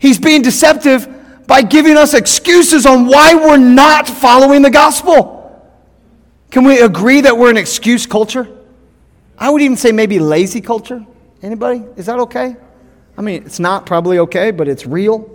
he's 0.02 0.18
being 0.18 0.42
deceptive 0.42 1.46
by 1.46 1.62
giving 1.62 1.96
us 1.96 2.12
excuses 2.12 2.84
on 2.84 3.06
why 3.06 3.34
we're 3.34 3.56
not 3.56 4.08
following 4.08 4.62
the 4.62 4.70
gospel. 4.70 5.38
Can 6.50 6.64
we 6.64 6.80
agree 6.80 7.20
that 7.22 7.38
we're 7.38 7.50
an 7.50 7.56
excuse 7.56 8.04
culture? 8.04 8.48
I 9.38 9.48
would 9.48 9.62
even 9.62 9.76
say 9.76 9.92
maybe 9.92 10.18
lazy 10.18 10.60
culture. 10.60 11.06
Anybody? 11.40 11.84
Is 11.96 12.06
that 12.06 12.18
okay? 12.18 12.56
I 13.16 13.22
mean, 13.22 13.44
it's 13.44 13.60
not 13.60 13.86
probably 13.86 14.18
okay, 14.18 14.50
but 14.50 14.68
it's 14.68 14.86
real. 14.86 15.28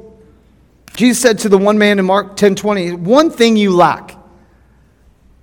Jesus 0.95 1.21
said 1.21 1.39
to 1.39 1.49
the 1.49 1.58
one 1.58 1.77
man 1.77 1.97
in 1.97 2.06
Mark 2.06 2.36
10 2.36 2.56
20, 2.56 2.91
one 2.93 3.30
thing 3.30 3.56
you 3.56 3.75
lack. 3.75 4.15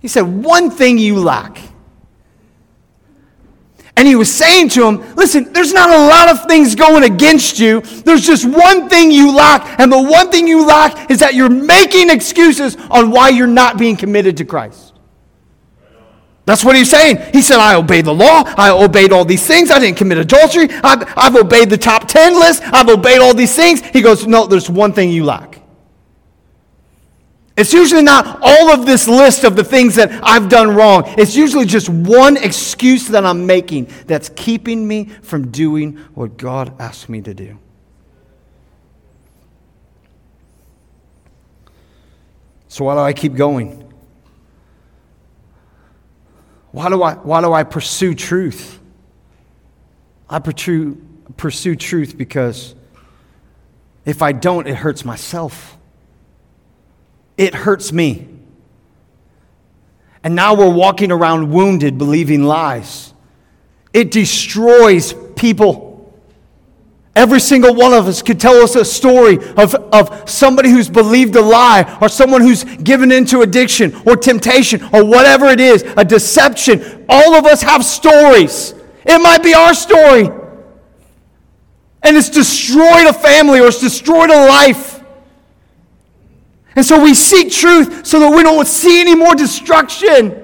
He 0.01 0.09
said, 0.09 0.23
one 0.23 0.71
thing 0.71 0.99
you 0.99 1.19
lack. 1.19 1.59
And 3.97 4.09
he 4.09 4.17
was 4.17 4.33
saying 4.33 4.71
to 4.71 4.87
him, 4.87 5.15
Listen, 5.15 5.53
there's 5.53 5.73
not 5.73 5.89
a 5.89 6.07
lot 6.09 6.29
of 6.29 6.47
things 6.47 6.75
going 6.75 7.05
against 7.05 7.59
you. 7.61 7.81
There's 7.81 8.27
just 8.27 8.45
one 8.45 8.89
thing 8.89 9.11
you 9.11 9.35
lack. 9.35 9.79
And 9.79 9.93
the 9.93 10.03
one 10.03 10.31
thing 10.31 10.49
you 10.49 10.67
lack 10.67 11.11
is 11.11 11.21
that 11.21 11.35
you're 11.35 11.49
making 11.49 12.11
excuses 12.11 12.77
on 12.91 13.11
why 13.11 13.29
you're 13.29 13.47
not 13.47 13.79
being 13.79 13.97
committed 13.97 14.37
to 14.39 14.45
Christ. 14.45 14.95
That's 16.47 16.65
what 16.65 16.77
he's 16.77 16.91
saying. 16.91 17.19
He 17.33 17.41
said, 17.41 17.59
I 17.59 17.75
obeyed 17.75 18.05
the 18.05 18.13
law. 18.13 18.43
I 18.45 18.71
obeyed 18.71 19.13
all 19.13 19.25
these 19.25 19.47
things. 19.47 19.71
I 19.71 19.79
didn't 19.79 19.97
commit 19.97 20.19
adultery. 20.19 20.69
I've, 20.83 21.11
I've 21.17 21.37
obeyed 21.37 21.71
the 21.71 21.79
top 21.79 22.07
10 22.07 22.35
list. 22.35 22.63
I've 22.65 22.89
obeyed 22.89 23.21
all 23.21 23.33
these 23.33 23.55
things. 23.57 23.81
He 23.81 24.03
goes, 24.03 24.27
No, 24.27 24.47
there's 24.47 24.69
one 24.69 24.93
thing 24.93 25.11
you 25.11 25.25
lack. 25.25 25.54
It's 27.57 27.73
usually 27.73 28.03
not 28.03 28.41
all 28.43 28.73
of 28.73 28.85
this 28.85 29.07
list 29.07 29.45
of 29.45 29.55
the 29.55 29.63
things 29.63 29.95
that 29.95 30.11
I've 30.25 30.49
done 30.49 30.75
wrong. 30.75 31.05
It's 31.17 31.37
usually 31.37 31.67
just 31.67 31.89
one 31.89 32.37
excuse 32.37 33.07
that 33.09 33.25
I'm 33.25 33.47
making 33.47 33.91
that's 34.07 34.29
keeping 34.31 34.87
me 34.89 35.05
from 35.05 35.53
doing 35.53 35.99
what 36.15 36.37
God 36.37 36.75
asked 36.81 37.09
me 37.09 37.21
to 37.23 37.33
do. 37.33 37.59
So, 42.67 42.87
why 42.87 42.95
do 42.95 43.01
I 43.01 43.13
keep 43.13 43.37
going? 43.37 43.81
Why 46.73 46.89
do 46.89 47.01
I, 47.05 47.15
why 47.15 47.41
do 47.41 47.53
I 47.53 47.63
pursue 47.63 48.17
truth? 48.17 48.81
I 50.29 50.41
pursue, 50.41 51.01
pursue 51.37 51.77
truth 51.77 52.19
because 52.19 52.75
if 54.05 54.23
I 54.23 54.33
don't, 54.33 54.67
it 54.67 54.75
hurts 54.75 55.05
myself. 55.05 55.74
It 57.37 57.55
hurts 57.55 57.93
me. 57.93 58.29
And 60.23 60.35
now 60.35 60.55
we're 60.55 60.73
walking 60.73 61.13
around 61.13 61.51
wounded, 61.51 61.99
believing 61.99 62.45
lies. 62.45 63.13
It 63.93 64.11
destroys 64.11 65.15
people. 65.37 65.95
Every 67.17 67.39
single 67.39 67.75
one 67.75 67.93
of 67.93 68.09
us 68.09 68.23
could 68.23 68.41
tell 68.41 68.57
us 68.57 68.75
a 68.75 68.85
story 68.85 69.39
of, 69.57 69.75
of 69.75 70.29
somebody 70.29 70.71
who's 70.71 70.89
believed 70.89 71.37
a 71.37 71.41
lie 71.41 71.97
or 72.01 72.09
someone 72.09 72.41
who's 72.41 72.65
given 72.65 73.13
into 73.13 73.43
addiction 73.43 73.95
or 74.05 74.17
temptation 74.17 74.83
or 74.93 75.05
whatever 75.05 75.47
it 75.47 75.61
is, 75.61 75.83
a 75.97 76.05
deception. 76.05 77.05
All 77.09 77.35
of 77.35 77.47
us 77.47 77.63
have 77.63 77.85
stories. 77.85 78.75
It 79.05 79.23
might 79.23 79.45
be 79.45 79.55
our 79.55 79.75
story. 79.75 80.29
And 82.03 82.17
it's 82.17 82.31
destroyed 82.31 83.07
a 83.07 83.13
family 83.13 83.61
or 83.61 83.69
it's 83.69 83.81
destroyed 83.81 84.31
a 84.31 84.47
life. 84.49 84.94
And 86.77 86.85
so 86.85 87.03
we 87.03 87.15
seek 87.15 87.53
truth 87.53 88.07
so 88.07 88.19
that 88.21 88.31
we 88.31 88.43
don't 88.43 88.67
see 88.67 89.01
any 89.01 89.15
more 89.15 89.35
destruction. 89.35 90.41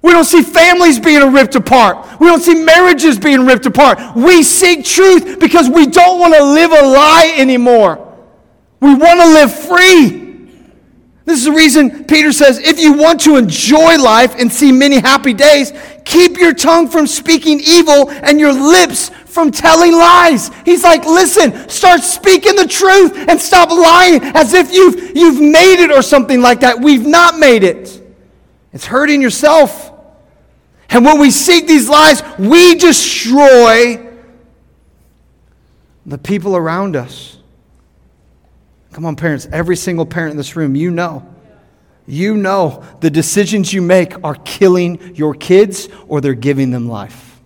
We 0.00 0.10
don't 0.10 0.24
see 0.24 0.42
families 0.42 0.98
being 0.98 1.32
ripped 1.32 1.54
apart. 1.54 2.20
We 2.20 2.26
don't 2.26 2.40
see 2.40 2.54
marriages 2.54 3.18
being 3.18 3.46
ripped 3.46 3.66
apart. 3.66 4.16
We 4.16 4.42
seek 4.42 4.84
truth 4.84 5.38
because 5.38 5.68
we 5.68 5.86
don't 5.86 6.18
want 6.18 6.34
to 6.34 6.42
live 6.42 6.72
a 6.72 6.86
lie 6.86 7.34
anymore. 7.36 8.08
We 8.80 8.94
want 8.94 9.20
to 9.20 9.26
live 9.26 9.54
free. 9.54 10.21
This 11.24 11.38
is 11.38 11.44
the 11.44 11.52
reason 11.52 12.04
Peter 12.04 12.32
says 12.32 12.58
if 12.58 12.80
you 12.80 12.94
want 12.94 13.20
to 13.22 13.36
enjoy 13.36 13.96
life 13.96 14.34
and 14.38 14.52
see 14.52 14.72
many 14.72 14.98
happy 14.98 15.32
days, 15.32 15.72
keep 16.04 16.36
your 16.36 16.52
tongue 16.52 16.88
from 16.88 17.06
speaking 17.06 17.60
evil 17.60 18.10
and 18.10 18.40
your 18.40 18.52
lips 18.52 19.10
from 19.26 19.50
telling 19.50 19.92
lies. 19.92 20.50
He's 20.64 20.82
like, 20.82 21.04
listen, 21.04 21.68
start 21.68 22.00
speaking 22.02 22.56
the 22.56 22.66
truth 22.66 23.16
and 23.28 23.40
stop 23.40 23.70
lying 23.70 24.20
as 24.34 24.52
if 24.52 24.72
you've, 24.72 25.16
you've 25.16 25.40
made 25.40 25.82
it 25.82 25.92
or 25.92 26.02
something 26.02 26.40
like 26.40 26.60
that. 26.60 26.80
We've 26.80 27.06
not 27.06 27.38
made 27.38 27.62
it. 27.62 28.02
It's 28.72 28.86
hurting 28.86 29.22
yourself. 29.22 29.90
And 30.90 31.04
when 31.04 31.18
we 31.20 31.30
seek 31.30 31.66
these 31.66 31.88
lies, 31.88 32.22
we 32.38 32.74
destroy 32.74 34.08
the 36.04 36.18
people 36.18 36.56
around 36.56 36.96
us. 36.96 37.38
Come 38.92 39.06
on, 39.06 39.16
parents, 39.16 39.48
every 39.50 39.76
single 39.76 40.04
parent 40.04 40.32
in 40.32 40.36
this 40.36 40.54
room, 40.54 40.76
you 40.76 40.90
know. 40.90 41.26
You 42.06 42.36
know 42.36 42.84
the 43.00 43.10
decisions 43.10 43.72
you 43.72 43.80
make 43.80 44.22
are 44.24 44.34
killing 44.34 45.14
your 45.14 45.34
kids 45.34 45.88
or 46.08 46.20
they're 46.20 46.34
giving 46.34 46.70
them 46.70 46.88
life. 46.88 47.40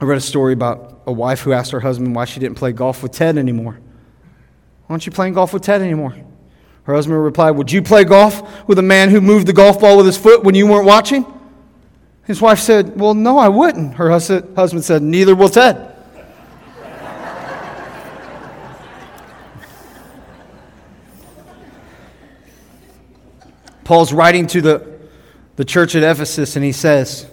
I 0.00 0.04
read 0.04 0.18
a 0.18 0.22
story 0.22 0.52
about 0.52 1.02
a 1.06 1.12
wife 1.12 1.40
who 1.40 1.52
asked 1.52 1.72
her 1.72 1.80
husband 1.80 2.14
why 2.14 2.24
she 2.24 2.40
didn't 2.40 2.56
play 2.56 2.72
golf 2.72 3.02
with 3.02 3.12
Ted 3.12 3.38
anymore. 3.38 3.78
Why 4.86 4.94
aren't 4.94 5.06
you 5.06 5.12
playing 5.12 5.34
golf 5.34 5.52
with 5.52 5.62
Ted 5.62 5.82
anymore? 5.82 6.16
Her 6.84 6.94
husband 6.94 7.22
replied, 7.22 7.52
Would 7.52 7.70
you 7.70 7.82
play 7.82 8.04
golf 8.04 8.66
with 8.66 8.78
a 8.78 8.82
man 8.82 9.10
who 9.10 9.20
moved 9.20 9.46
the 9.46 9.52
golf 9.52 9.80
ball 9.80 9.96
with 9.96 10.06
his 10.06 10.16
foot 10.16 10.42
when 10.42 10.54
you 10.54 10.66
weren't 10.66 10.86
watching? 10.86 11.24
His 12.24 12.40
wife 12.40 12.58
said, 12.58 12.98
Well, 12.98 13.14
no, 13.14 13.38
I 13.38 13.48
wouldn't. 13.48 13.94
Her 13.94 14.10
husband 14.10 14.84
said, 14.84 15.02
Neither 15.02 15.34
will 15.34 15.48
Ted. 15.48 15.89
Paul's 23.90 24.12
writing 24.12 24.46
to 24.46 24.60
the, 24.60 24.86
the 25.56 25.64
church 25.64 25.96
at 25.96 26.04
Ephesus 26.04 26.54
and 26.54 26.64
he 26.64 26.70
says, 26.70 27.26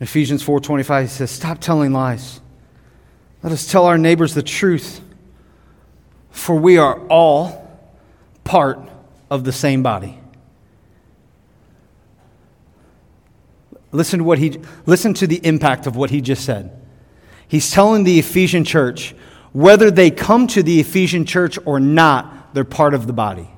Ephesians 0.00 0.42
4:25 0.42 1.02
he 1.02 1.06
says, 1.06 1.30
"Stop 1.30 1.60
telling 1.60 1.92
lies. 1.92 2.40
Let 3.40 3.52
us 3.52 3.64
tell 3.64 3.86
our 3.86 3.96
neighbors 3.96 4.34
the 4.34 4.42
truth, 4.42 5.00
for 6.32 6.56
we 6.56 6.76
are 6.76 6.98
all 7.06 7.70
part 8.42 8.80
of 9.30 9.44
the 9.44 9.52
same 9.52 9.84
body. 9.84 10.18
Listen 13.92 14.18
to 14.18 14.24
what 14.24 14.40
he 14.40 14.58
listen 14.86 15.14
to 15.14 15.28
the 15.28 15.40
impact 15.46 15.86
of 15.86 15.94
what 15.94 16.10
he 16.10 16.20
just 16.20 16.44
said. 16.44 16.84
He's 17.46 17.70
telling 17.70 18.02
the 18.02 18.18
Ephesian 18.18 18.64
church 18.64 19.14
whether 19.52 19.92
they 19.92 20.10
come 20.10 20.48
to 20.48 20.64
the 20.64 20.80
Ephesian 20.80 21.24
church 21.24 21.60
or 21.64 21.78
not, 21.78 22.54
they're 22.54 22.64
part 22.64 22.92
of 22.92 23.06
the 23.06 23.12
body. 23.12 23.50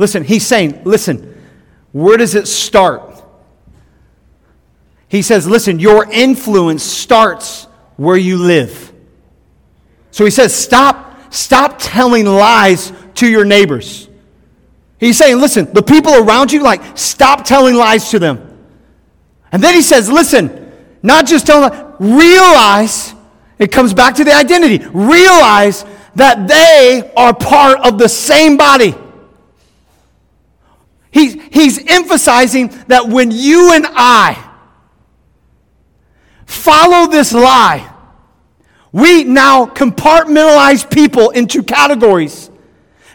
Listen, 0.00 0.24
he's 0.24 0.46
saying, 0.46 0.80
listen, 0.84 1.38
where 1.92 2.16
does 2.16 2.34
it 2.34 2.48
start? 2.48 3.22
He 5.08 5.20
says, 5.20 5.46
listen, 5.46 5.78
your 5.78 6.10
influence 6.10 6.82
starts 6.82 7.64
where 7.98 8.16
you 8.16 8.38
live. 8.38 8.94
So 10.10 10.24
he 10.24 10.30
says, 10.30 10.54
stop 10.56 11.10
stop 11.28 11.76
telling 11.78 12.24
lies 12.24 12.94
to 13.16 13.28
your 13.28 13.44
neighbors. 13.44 14.08
He's 14.98 15.18
saying, 15.18 15.38
listen, 15.38 15.70
the 15.70 15.82
people 15.82 16.14
around 16.14 16.50
you, 16.50 16.62
like, 16.62 16.96
stop 16.96 17.44
telling 17.44 17.74
lies 17.74 18.10
to 18.12 18.18
them. 18.18 18.58
And 19.52 19.62
then 19.62 19.74
he 19.74 19.82
says, 19.82 20.10
listen, 20.10 20.72
not 21.02 21.26
just 21.26 21.46
tell 21.46 21.68
them, 21.68 21.96
realize, 21.98 23.14
it 23.58 23.70
comes 23.70 23.92
back 23.92 24.14
to 24.14 24.24
the 24.24 24.32
identity, 24.32 24.78
realize 24.94 25.84
that 26.14 26.48
they 26.48 27.12
are 27.18 27.34
part 27.34 27.80
of 27.80 27.98
the 27.98 28.08
same 28.08 28.56
body. 28.56 28.94
He's, 31.10 31.34
he's 31.52 31.84
emphasizing 31.86 32.68
that 32.86 33.08
when 33.08 33.30
you 33.30 33.72
and 33.74 33.86
I 33.88 34.50
follow 36.46 37.10
this 37.10 37.32
lie, 37.32 37.92
we 38.92 39.24
now 39.24 39.66
compartmentalize 39.66 40.88
people 40.90 41.30
into 41.30 41.62
categories. 41.62 42.50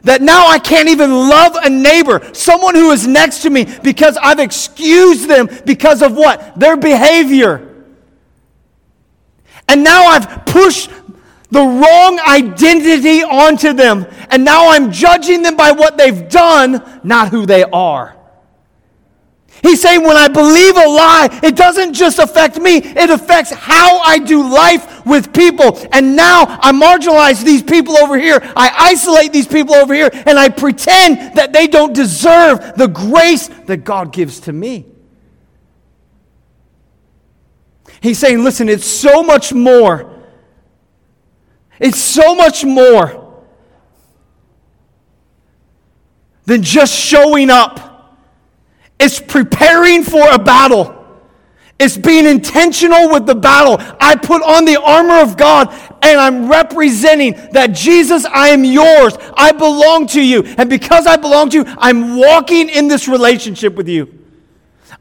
That 0.03 0.21
now 0.21 0.47
I 0.47 0.59
can't 0.59 0.87
even 0.89 1.11
love 1.11 1.55
a 1.55 1.69
neighbor, 1.69 2.29
someone 2.33 2.75
who 2.75 2.91
is 2.91 3.07
next 3.07 3.41
to 3.41 3.49
me, 3.49 3.65
because 3.81 4.17
I've 4.21 4.39
excused 4.39 5.27
them 5.27 5.49
because 5.65 6.01
of 6.01 6.15
what? 6.15 6.59
Their 6.59 6.77
behavior. 6.77 7.85
And 9.67 9.83
now 9.83 10.05
I've 10.05 10.45
pushed 10.45 10.91
the 11.51 11.61
wrong 11.61 12.19
identity 12.19 13.23
onto 13.23 13.73
them. 13.73 14.05
And 14.29 14.43
now 14.43 14.69
I'm 14.69 14.91
judging 14.91 15.41
them 15.41 15.55
by 15.55 15.71
what 15.71 15.97
they've 15.97 16.27
done, 16.29 16.83
not 17.03 17.29
who 17.29 17.45
they 17.45 17.63
are. 17.63 18.15
He's 19.63 19.81
saying 19.81 20.03
when 20.03 20.15
I 20.15 20.27
believe 20.27 20.75
a 20.75 20.87
lie, 20.87 21.39
it 21.41 21.55
doesn't 21.55 21.93
just 21.93 22.19
affect 22.19 22.59
me, 22.59 22.77
it 22.77 23.09
affects 23.09 23.51
how 23.51 23.97
I 23.99 24.19
do 24.19 24.47
life 24.47 25.03
with 25.07 25.33
people. 25.33 25.79
And 25.91 26.15
now 26.15 26.45
I 26.61 26.71
marginalize 26.71 27.43
these 27.43 27.63
people 27.63 27.97
over 27.97 28.15
here, 28.17 28.39
I 28.55 28.91
isolate 28.91 29.33
these 29.33 29.47
people 29.47 29.73
over 29.73 29.93
here, 29.93 30.11
and 30.13 30.37
I 30.37 30.49
pretend 30.49 31.35
that 31.35 31.51
they 31.51 31.65
don't 31.65 31.93
deserve 31.93 32.75
the 32.75 32.87
grace 32.87 33.47
that 33.65 33.77
God 33.77 34.13
gives 34.13 34.41
to 34.41 34.53
me. 34.53 34.85
He's 38.01 38.19
saying, 38.19 38.43
listen, 38.43 38.69
it's 38.69 38.85
so 38.85 39.23
much 39.23 39.51
more. 39.51 40.14
It's 41.79 41.99
so 41.99 42.35
much 42.35 42.63
more 42.63 43.43
than 46.45 46.61
just 46.61 46.93
showing 46.93 47.49
up. 47.49 48.17
It's 48.99 49.19
preparing 49.19 50.03
for 50.03 50.29
a 50.31 50.39
battle. 50.39 50.95
It's 51.77 51.97
being 51.97 52.25
intentional 52.25 53.11
with 53.11 53.25
the 53.25 53.35
battle. 53.35 53.77
I 53.99 54.15
put 54.15 54.41
on 54.41 54.63
the 54.63 54.81
armor 54.81 55.19
of 55.19 55.35
God 55.35 55.69
and 56.01 56.19
I'm 56.19 56.49
representing 56.49 57.33
that 57.51 57.73
Jesus, 57.73 58.23
I 58.25 58.49
am 58.49 58.63
yours. 58.63 59.17
I 59.35 59.51
belong 59.51 60.07
to 60.07 60.21
you. 60.21 60.43
And 60.57 60.69
because 60.69 61.05
I 61.05 61.17
belong 61.17 61.49
to 61.49 61.57
you, 61.57 61.65
I'm 61.77 62.15
walking 62.15 62.69
in 62.69 62.87
this 62.87 63.09
relationship 63.09 63.75
with 63.75 63.89
you. 63.89 64.25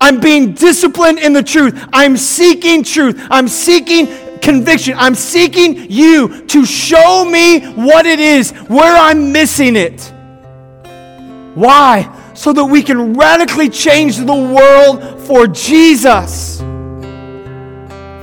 I'm 0.01 0.19
being 0.19 0.55
disciplined 0.55 1.21
in 1.21 1.33
the 1.33 1.43
truth. 1.45 1.87
I'm 1.93 2.17
seeking 2.17 2.83
truth. 2.83 3.25
I'm 3.31 3.47
seeking 3.47 4.09
conviction. 4.45 4.95
I'm 4.97 5.15
seeking 5.15 5.91
you 5.91 6.47
to 6.47 6.65
show 6.65 7.25
me 7.25 7.61
what 7.73 8.07
it 8.07 8.21
is, 8.21 8.53
where 8.69 8.97
I'm 8.97 9.33
missing 9.33 9.75
it. 9.75 10.13
Why? 11.55 12.21
so 12.35 12.53
that 12.53 12.65
we 12.65 12.83
can 12.83 13.15
radically 13.15 13.71
change 13.71 14.17
the 14.19 14.27
world 14.27 15.21
for 15.21 15.47
Jesus. 15.47 16.61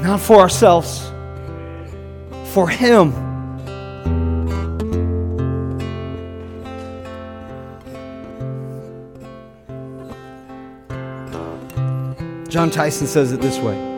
Not 0.04 0.20
for 0.20 0.38
ourselves, 0.38 1.10
for 2.54 2.68
Him. 2.70 3.14
Jon 12.50 12.70
Tyson 12.70 13.08
says 13.08 13.32
it 13.32 13.40
this 13.40 13.58
way 13.60 13.91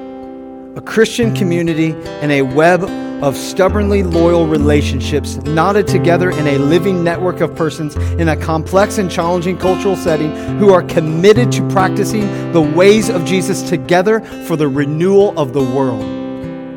A 0.75 0.81
Christian 0.81 1.35
community 1.35 1.91
and 2.21 2.31
a 2.31 2.41
web 2.41 2.83
of 3.23 3.37
stubbornly 3.37 4.01
loyal 4.01 4.47
relationships 4.47 5.35
knotted 5.37 5.87
together 5.87 6.31
in 6.31 6.47
a 6.47 6.57
living 6.57 7.03
network 7.03 7.41
of 7.41 7.55
persons 7.55 7.95
in 7.95 8.29
a 8.29 8.35
complex 8.35 8.97
and 8.97 9.09
challenging 9.09 9.55
cultural 9.55 9.95
setting 9.95 10.35
who 10.57 10.73
are 10.73 10.81
committed 10.81 11.51
to 11.51 11.67
practicing 11.69 12.51
the 12.53 12.61
ways 12.61 13.09
of 13.09 13.23
Jesus 13.23 13.61
together 13.69 14.19
for 14.47 14.55
the 14.55 14.67
renewal 14.67 15.37
of 15.37 15.53
the 15.53 15.61
world. 15.61 16.01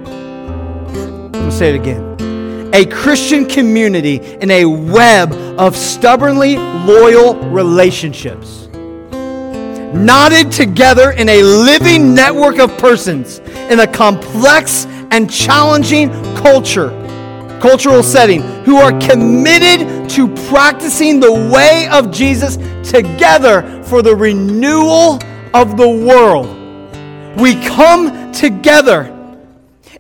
I'm 0.07 1.33
going 1.33 1.33
to 1.33 1.51
say 1.51 1.75
it 1.75 1.81
again. 1.81 2.71
A 2.75 2.85
Christian 2.85 3.47
community 3.47 4.17
in 4.17 4.51
a 4.51 4.67
web 4.67 5.33
of 5.59 5.75
stubbornly 5.75 6.57
loyal 6.57 7.35
relationships 7.51 8.56
knotted 9.97 10.53
together 10.53 11.13
in 11.13 11.29
a 11.29 11.43
living 11.43 12.15
network 12.15 12.59
of 12.59 12.77
persons 12.79 13.39
in 13.71 13.81
a 13.81 13.87
complex 13.87 14.87
and 15.11 15.31
challenging 15.31 16.11
culture, 16.37 16.91
cultural 17.61 18.03
setting, 18.03 18.43
who 18.65 18.77
are 18.77 18.93
committed 19.01 20.09
to 20.11 20.29
practicing 20.49 21.21
the 21.21 21.33
way 21.33 21.89
of 21.91 22.11
Jesus 22.11 22.57
together 22.89 23.83
for 23.85 24.03
the 24.03 24.15
renewal 24.15 25.19
of 25.55 25.77
the 25.77 25.89
world. 25.89 26.47
We 27.39 27.55
come 27.55 28.33
together 28.33 29.13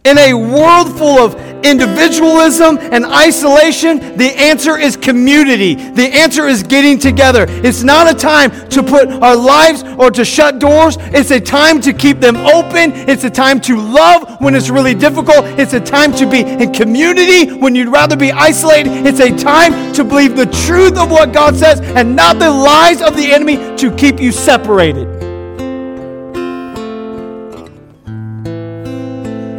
in 0.05 0.19
a 0.19 0.35
world 0.35 0.97
full 0.97 1.19
of 1.19 1.35
individualism 1.71 2.79
and 2.79 3.05
isolation, 3.05 4.17
the 4.17 4.33
answer 4.37 4.79
is 4.79 4.97
community. 4.97 5.75
The 5.75 6.07
answer 6.07 6.47
is 6.47 6.63
getting 6.63 6.99
together. 6.99 7.47
It's 7.49 7.83
not 7.83 8.11
a 8.11 8.15
time 8.15 8.51
to 8.71 8.83
put 8.83 9.11
our 9.11 9.37
lives 9.37 9.83
or 9.99 10.11
to 10.11 10.25
shut 10.25 10.59
doors. 10.59 10.97
It's 11.01 11.31
a 11.31 11.41
time 11.41 11.81
to 11.83 11.93
keep 11.93 12.21
them 12.21 12.37
open. 12.37 12.93
It's 13.09 13.25
a 13.25 13.31
time 13.31 13.61
to 13.63 13.77
love 13.77 14.41
when 14.41 14.55
it's 14.55 14.71
really 14.71 14.95
difficult. 14.95 15.45
It's 15.59 15.73
a 15.73 15.81
time 15.81 16.13
to 16.15 16.27
be 16.27 16.41
in 16.41 16.73
community 16.73 17.53
when 17.53 17.75
you'd 17.75 17.89
rather 17.89 18.17
be 18.17 18.33
isolated. 18.33 19.07
It's 19.07 19.21
a 19.21 19.37
time 19.37 19.93
to 19.95 20.05
believe 20.05 20.37
the 20.37 20.47
truth 20.47 20.97
of 20.99 21.11
what 21.11 21.33
God 21.33 21.57
says 21.57 21.81
and 21.81 22.15
not 22.15 22.39
the 22.39 22.51
lies 22.51 23.03
of 23.03 23.17
the 23.17 23.33
enemy 23.33 23.77
to 23.77 23.95
keep 23.97 24.21
you 24.21 24.33
separated. 24.33 25.16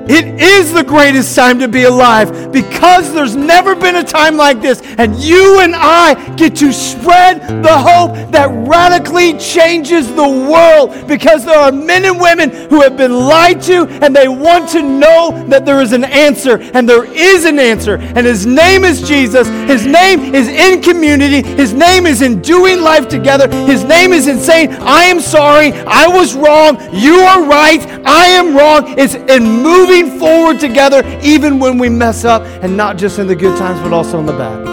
It 0.10 0.42
is 0.42 0.72
the 0.74 0.84
greatest 0.84 1.36
time 1.36 1.60
to 1.60 1.68
be 1.68 1.84
alive 1.84 2.52
because 2.52 3.14
there's 3.14 3.36
never 3.36 3.76
been 3.76 3.98
a 3.98 4.04
time 4.04 4.38
like 4.38 4.62
this. 4.62 4.82
And 4.98 5.16
you 5.18 5.60
and 5.60 5.76
I 5.76 6.36
get 6.36 6.56
to 6.58 6.72
spread 6.72 7.42
the 7.64 7.78
hope 7.78 8.32
that 8.32 8.50
radically 8.68 9.38
changes 9.38 10.08
the 10.08 10.28
world 10.28 11.08
because 11.08 11.44
there 11.44 11.60
are 11.60 11.72
men 11.72 12.06
and 12.06 12.20
women 12.20 12.50
who 12.70 12.82
have 12.82 12.96
been 12.96 13.12
lied 13.12 13.62
to 13.64 13.86
and 14.02 14.16
they 14.16 14.28
want 14.28 14.70
to 14.70 14.82
know 14.82 15.46
that 15.50 15.66
there 15.66 15.82
is 15.82 15.92
an 15.92 16.06
answer. 16.06 16.60
And 16.74 16.88
there 16.88 17.06
is 17.06 17.44
an 17.46 17.60
answer. 17.60 17.98
And 17.98 18.26
his 18.26 18.46
name 18.46 18.86
is 18.86 19.06
Jesus. 19.08 19.48
His 19.70 19.86
name 19.86 20.34
is 20.34 20.48
in 20.48 20.82
community. 20.82 21.42
His 21.42 21.74
name 21.74 22.06
is 22.06 22.22
in 22.22 22.42
doing 22.42 22.82
life 22.82 23.10
together. 23.10 23.50
His 23.66 23.84
name 23.84 24.14
is 24.14 24.28
in 24.28 24.40
saying, 24.40 24.72
I 24.72 25.04
am 25.04 25.20
sorry. 25.20 25.74
I 25.74 26.08
was 26.08 26.34
wrong. 26.34 26.78
You 26.94 27.16
are 27.20 27.44
right. 27.44 27.86
I 28.06 28.28
am 28.28 28.56
wrong. 28.56 28.98
It's 28.98 29.16
in 29.16 29.44
moving 29.44 29.97
moving 29.98 30.20
forward 30.20 30.60
together 30.60 31.04
even 31.24 31.60
when 31.60 31.78
we 31.78 31.90
mess 31.90 32.26
up, 32.26 32.44
and 32.64 32.76
not 32.76 32.98
just 32.98 33.20
in 33.20 33.28
the 33.28 33.36
good 33.36 33.58
times, 33.58 33.80
but 33.82 33.94
also 33.94 34.20
in 34.20 34.26
the 34.26 34.34
bad. 34.34 34.66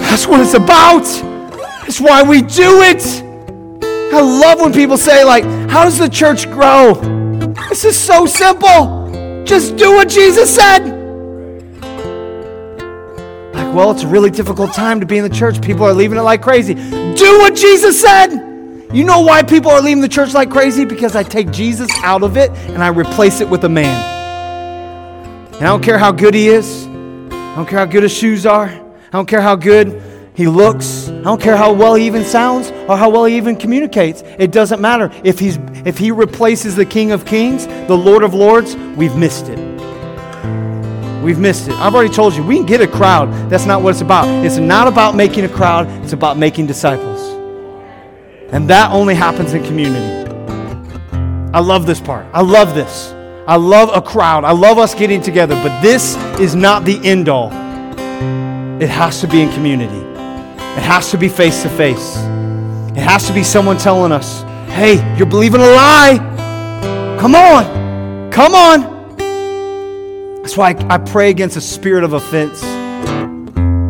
That's 0.00 0.26
what 0.26 0.40
it's 0.40 0.54
about. 0.54 1.04
That's 1.82 2.00
why 2.00 2.22
we 2.22 2.42
do 2.42 2.82
it. 2.82 3.22
I 4.12 4.20
love 4.20 4.60
when 4.60 4.72
people 4.72 4.96
say, 4.98 5.24
like, 5.24 5.44
how 5.70 5.84
does 5.84 5.98
the 5.98 6.08
church 6.08 6.50
grow? 6.50 6.94
This 7.68 7.84
is 7.84 7.96
so 7.96 8.26
simple. 8.26 9.44
Just 9.44 9.76
do 9.76 9.92
what 9.92 10.08
Jesus 10.08 10.52
said. 10.52 10.80
Like, 13.54 13.74
well, 13.74 13.90
it's 13.92 14.02
a 14.02 14.08
really 14.08 14.30
difficult 14.30 14.72
time 14.72 15.00
to 15.00 15.06
be 15.06 15.18
in 15.18 15.24
the 15.24 15.34
church. 15.34 15.62
People 15.62 15.84
are 15.84 15.94
leaving 15.94 16.18
it 16.18 16.22
like 16.22 16.42
crazy. 16.42 16.74
Do 16.74 17.38
what 17.38 17.54
Jesus 17.54 18.00
said. 18.00 18.49
You 18.92 19.04
know 19.04 19.20
why 19.20 19.44
people 19.44 19.70
are 19.70 19.80
leaving 19.80 20.00
the 20.00 20.08
church 20.08 20.34
like 20.34 20.50
crazy? 20.50 20.84
Because 20.84 21.14
I 21.14 21.22
take 21.22 21.52
Jesus 21.52 21.88
out 22.02 22.24
of 22.24 22.36
it 22.36 22.50
and 22.70 22.82
I 22.82 22.88
replace 22.88 23.40
it 23.40 23.48
with 23.48 23.62
a 23.62 23.68
man. 23.68 23.94
And 25.54 25.56
I 25.56 25.66
don't 25.66 25.82
care 25.82 25.96
how 25.96 26.10
good 26.10 26.34
he 26.34 26.48
is. 26.48 26.86
I 26.86 27.54
don't 27.54 27.68
care 27.68 27.78
how 27.78 27.84
good 27.84 28.02
his 28.02 28.12
shoes 28.12 28.46
are. 28.46 28.66
I 28.66 29.12
don't 29.12 29.26
care 29.26 29.40
how 29.40 29.54
good 29.54 30.02
he 30.34 30.48
looks. 30.48 31.08
I 31.08 31.22
don't 31.22 31.40
care 31.40 31.56
how 31.56 31.72
well 31.72 31.94
he 31.94 32.04
even 32.06 32.24
sounds 32.24 32.72
or 32.88 32.96
how 32.96 33.10
well 33.10 33.26
he 33.26 33.36
even 33.36 33.54
communicates. 33.54 34.22
It 34.24 34.50
doesn't 34.50 34.80
matter. 34.80 35.12
If, 35.22 35.38
he's, 35.38 35.58
if 35.84 35.96
he 35.96 36.10
replaces 36.10 36.74
the 36.74 36.84
King 36.84 37.12
of 37.12 37.24
Kings, 37.24 37.68
the 37.68 37.96
Lord 37.96 38.24
of 38.24 38.34
Lords, 38.34 38.74
we've 38.96 39.14
missed 39.14 39.48
it. 39.48 39.58
We've 41.22 41.38
missed 41.38 41.68
it. 41.68 41.74
I've 41.74 41.94
already 41.94 42.12
told 42.12 42.34
you, 42.34 42.42
we 42.42 42.56
can 42.56 42.66
get 42.66 42.80
a 42.80 42.88
crowd. 42.88 43.30
That's 43.50 43.66
not 43.66 43.82
what 43.82 43.90
it's 43.90 44.00
about. 44.00 44.26
It's 44.44 44.56
not 44.56 44.88
about 44.88 45.14
making 45.14 45.44
a 45.44 45.48
crowd, 45.48 45.86
it's 46.02 46.12
about 46.12 46.38
making 46.38 46.66
disciples. 46.66 47.19
And 48.52 48.68
that 48.68 48.90
only 48.92 49.14
happens 49.14 49.54
in 49.54 49.64
community. 49.64 50.28
I 51.52 51.60
love 51.60 51.86
this 51.86 52.00
part. 52.00 52.26
I 52.32 52.42
love 52.42 52.74
this. 52.74 53.12
I 53.46 53.56
love 53.56 53.90
a 53.94 54.00
crowd. 54.00 54.44
I 54.44 54.52
love 54.52 54.78
us 54.78 54.94
getting 54.94 55.20
together, 55.20 55.54
but 55.56 55.80
this 55.80 56.16
is 56.38 56.54
not 56.54 56.84
the 56.84 57.00
end 57.02 57.28
all. 57.28 57.50
It 58.80 58.88
has 58.88 59.20
to 59.20 59.28
be 59.28 59.42
in 59.42 59.52
community, 59.52 59.98
it 59.98 60.82
has 60.82 61.10
to 61.10 61.18
be 61.18 61.28
face 61.28 61.62
to 61.62 61.68
face. 61.70 62.16
It 62.90 63.02
has 63.02 63.26
to 63.28 63.32
be 63.32 63.44
someone 63.44 63.78
telling 63.78 64.10
us, 64.10 64.42
hey, 64.72 65.16
you're 65.16 65.26
believing 65.26 65.60
a 65.60 65.64
lie. 65.64 67.16
Come 67.20 67.36
on. 67.36 68.30
Come 68.32 68.54
on. 68.54 69.16
That's 70.42 70.56
why 70.56 70.70
I, 70.70 70.94
I 70.94 70.98
pray 70.98 71.30
against 71.30 71.56
a 71.56 71.60
spirit 71.60 72.02
of 72.02 72.14
offense, 72.14 72.62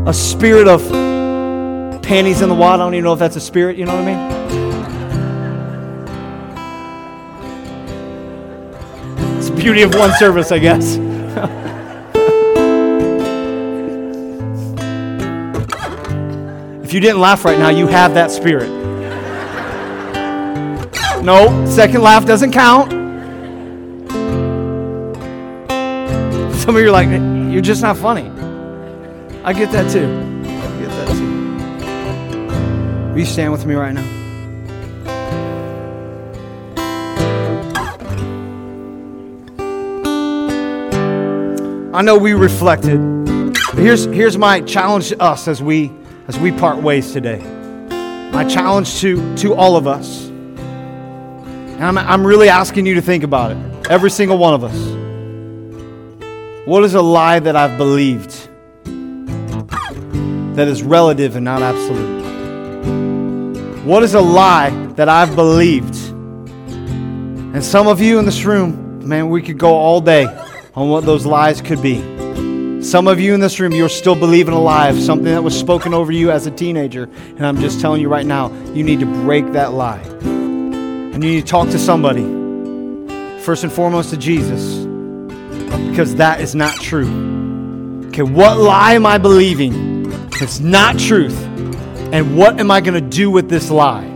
a 0.07 0.13
spirit 0.13 0.69
of 0.69 0.83
panties 2.03 2.43
in 2.43 2.51
the 2.51 2.55
water. 2.55 2.83
I 2.83 2.85
don't 2.85 2.95
even 2.95 3.05
know 3.05 3.15
if 3.15 3.19
that's 3.19 3.37
a 3.37 3.41
spirit, 3.41 3.79
you 3.79 3.87
know 3.87 3.95
what 3.95 4.05
I 4.07 4.15
mean? 4.15 4.40
Beauty 9.61 9.83
of 9.83 9.95
one 9.95 10.13
service, 10.15 10.51
I 10.53 10.59
guess. 10.59 10.97
if 16.83 16.95
you 16.95 17.01
didn't 17.01 17.21
laugh 17.21 17.45
right 17.45 17.59
now, 17.59 17.69
you 17.69 17.87
have 17.87 18.15
that 18.15 18.31
spirit. 18.31 18.71
No, 21.23 21.67
second 21.67 22.01
laugh 22.01 22.25
doesn't 22.25 22.53
count. 22.53 22.91
Some 26.61 26.77
of 26.77 26.83
you 26.83 26.89
are 26.89 26.91
like, 26.91 27.11
you're 27.53 27.61
just 27.61 27.83
not 27.83 27.99
funny. 27.99 28.31
I 29.45 29.53
get 29.53 29.71
that 29.73 29.91
too. 29.91 30.07
I 30.07 30.81
get 30.81 30.89
that 30.89 31.09
too. 31.17 31.31
Will 33.11 33.19
you 33.19 33.27
stand 33.27 33.53
with 33.53 33.67
me 33.67 33.75
right 33.75 33.93
now? 33.93 34.20
I 41.93 42.03
know 42.03 42.17
we 42.17 42.35
reflected. 42.35 43.01
Here's, 43.75 44.05
here's 44.05 44.39
my 44.39 44.61
challenge 44.61 45.09
to 45.09 45.21
us 45.21 45.49
as 45.49 45.61
we, 45.61 45.91
as 46.29 46.39
we 46.39 46.53
part 46.53 46.81
ways 46.81 47.13
today. 47.13 47.39
My 48.31 48.45
challenge 48.45 49.01
to, 49.01 49.37
to 49.39 49.55
all 49.55 49.75
of 49.75 49.89
us. 49.89 50.29
And 50.29 51.83
I'm, 51.83 51.99
I'm 51.99 52.25
really 52.25 52.49
asking 52.49 52.87
you 52.87 52.95
to 52.95 53.03
think 53.03 53.25
about 53.25 53.51
it, 53.51 53.91
every 53.91 54.13
single 54.13 54.39
one 54.39 54.55
of 54.55 54.63
us. 54.63 54.77
What 56.65 56.85
is 56.85 56.95
a 56.95 57.03
lie 57.03 57.41
that 57.41 57.57
I've 57.57 57.77
believed 57.77 58.49
that 60.55 60.69
is 60.69 60.85
relative 60.85 61.35
and 61.35 61.45
not 61.45 61.61
absolute? 61.61 62.21
What 63.85 64.05
is 64.05 64.15
a 64.15 64.21
lie 64.21 64.71
that 64.95 65.09
I've 65.09 65.35
believed? 65.35 65.97
And 67.53 67.65
some 67.65 67.89
of 67.89 68.01
you 68.01 68.21
in 68.21 68.27
this 68.27 68.45
room, 68.45 69.09
man, 69.09 69.29
we 69.29 69.43
could 69.43 69.59
go 69.59 69.75
all 69.75 70.01
day 70.01 70.29
on 70.81 70.89
what 70.89 71.05
those 71.05 71.27
lies 71.27 71.61
could 71.61 71.83
be. 71.83 72.01
Some 72.83 73.07
of 73.07 73.21
you 73.21 73.35
in 73.35 73.41
this 73.41 73.61
room, 73.61 73.73
you're 73.73 73.91
still 73.91 74.15
believing 74.15 74.55
a 74.55 74.61
lie 74.61 74.89
of 74.89 74.99
something 74.99 75.27
that 75.27 75.45
was 75.45 75.59
spoken 75.59 75.93
over 75.93 76.11
you 76.11 76.31
as 76.31 76.47
a 76.47 76.51
teenager. 76.51 77.05
And 77.37 77.47
I'm 77.47 77.61
just 77.61 77.83
telling 77.83 78.01
you 78.01 78.09
right 78.09 78.25
now, 78.25 78.51
you 78.73 78.83
need 78.83 79.01
to 79.01 79.07
break 79.07 79.53
that 79.53 79.75
lie. 79.75 80.01
And 80.01 81.23
you 81.23 81.33
need 81.33 81.41
to 81.43 81.47
talk 81.47 81.69
to 81.69 81.79
somebody. 81.79 82.23
First 83.43 83.63
and 83.65 83.71
foremost 83.71 84.09
to 84.11 84.17
Jesus. 84.17 84.87
Because 85.91 86.15
that 86.15 86.41
is 86.41 86.55
not 86.55 86.75
true. 86.77 88.07
Okay, 88.09 88.23
what 88.23 88.57
lie 88.57 88.95
am 88.95 89.05
I 89.05 89.19
believing? 89.19 90.11
It's 90.41 90.61
not 90.61 90.99
truth. 90.99 91.39
And 92.13 92.39
what 92.39 92.59
am 92.59 92.71
I 92.71 92.81
going 92.81 92.95
to 92.95 93.07
do 93.07 93.31
with 93.31 93.51
this 93.51 93.71
lie? 93.71 94.09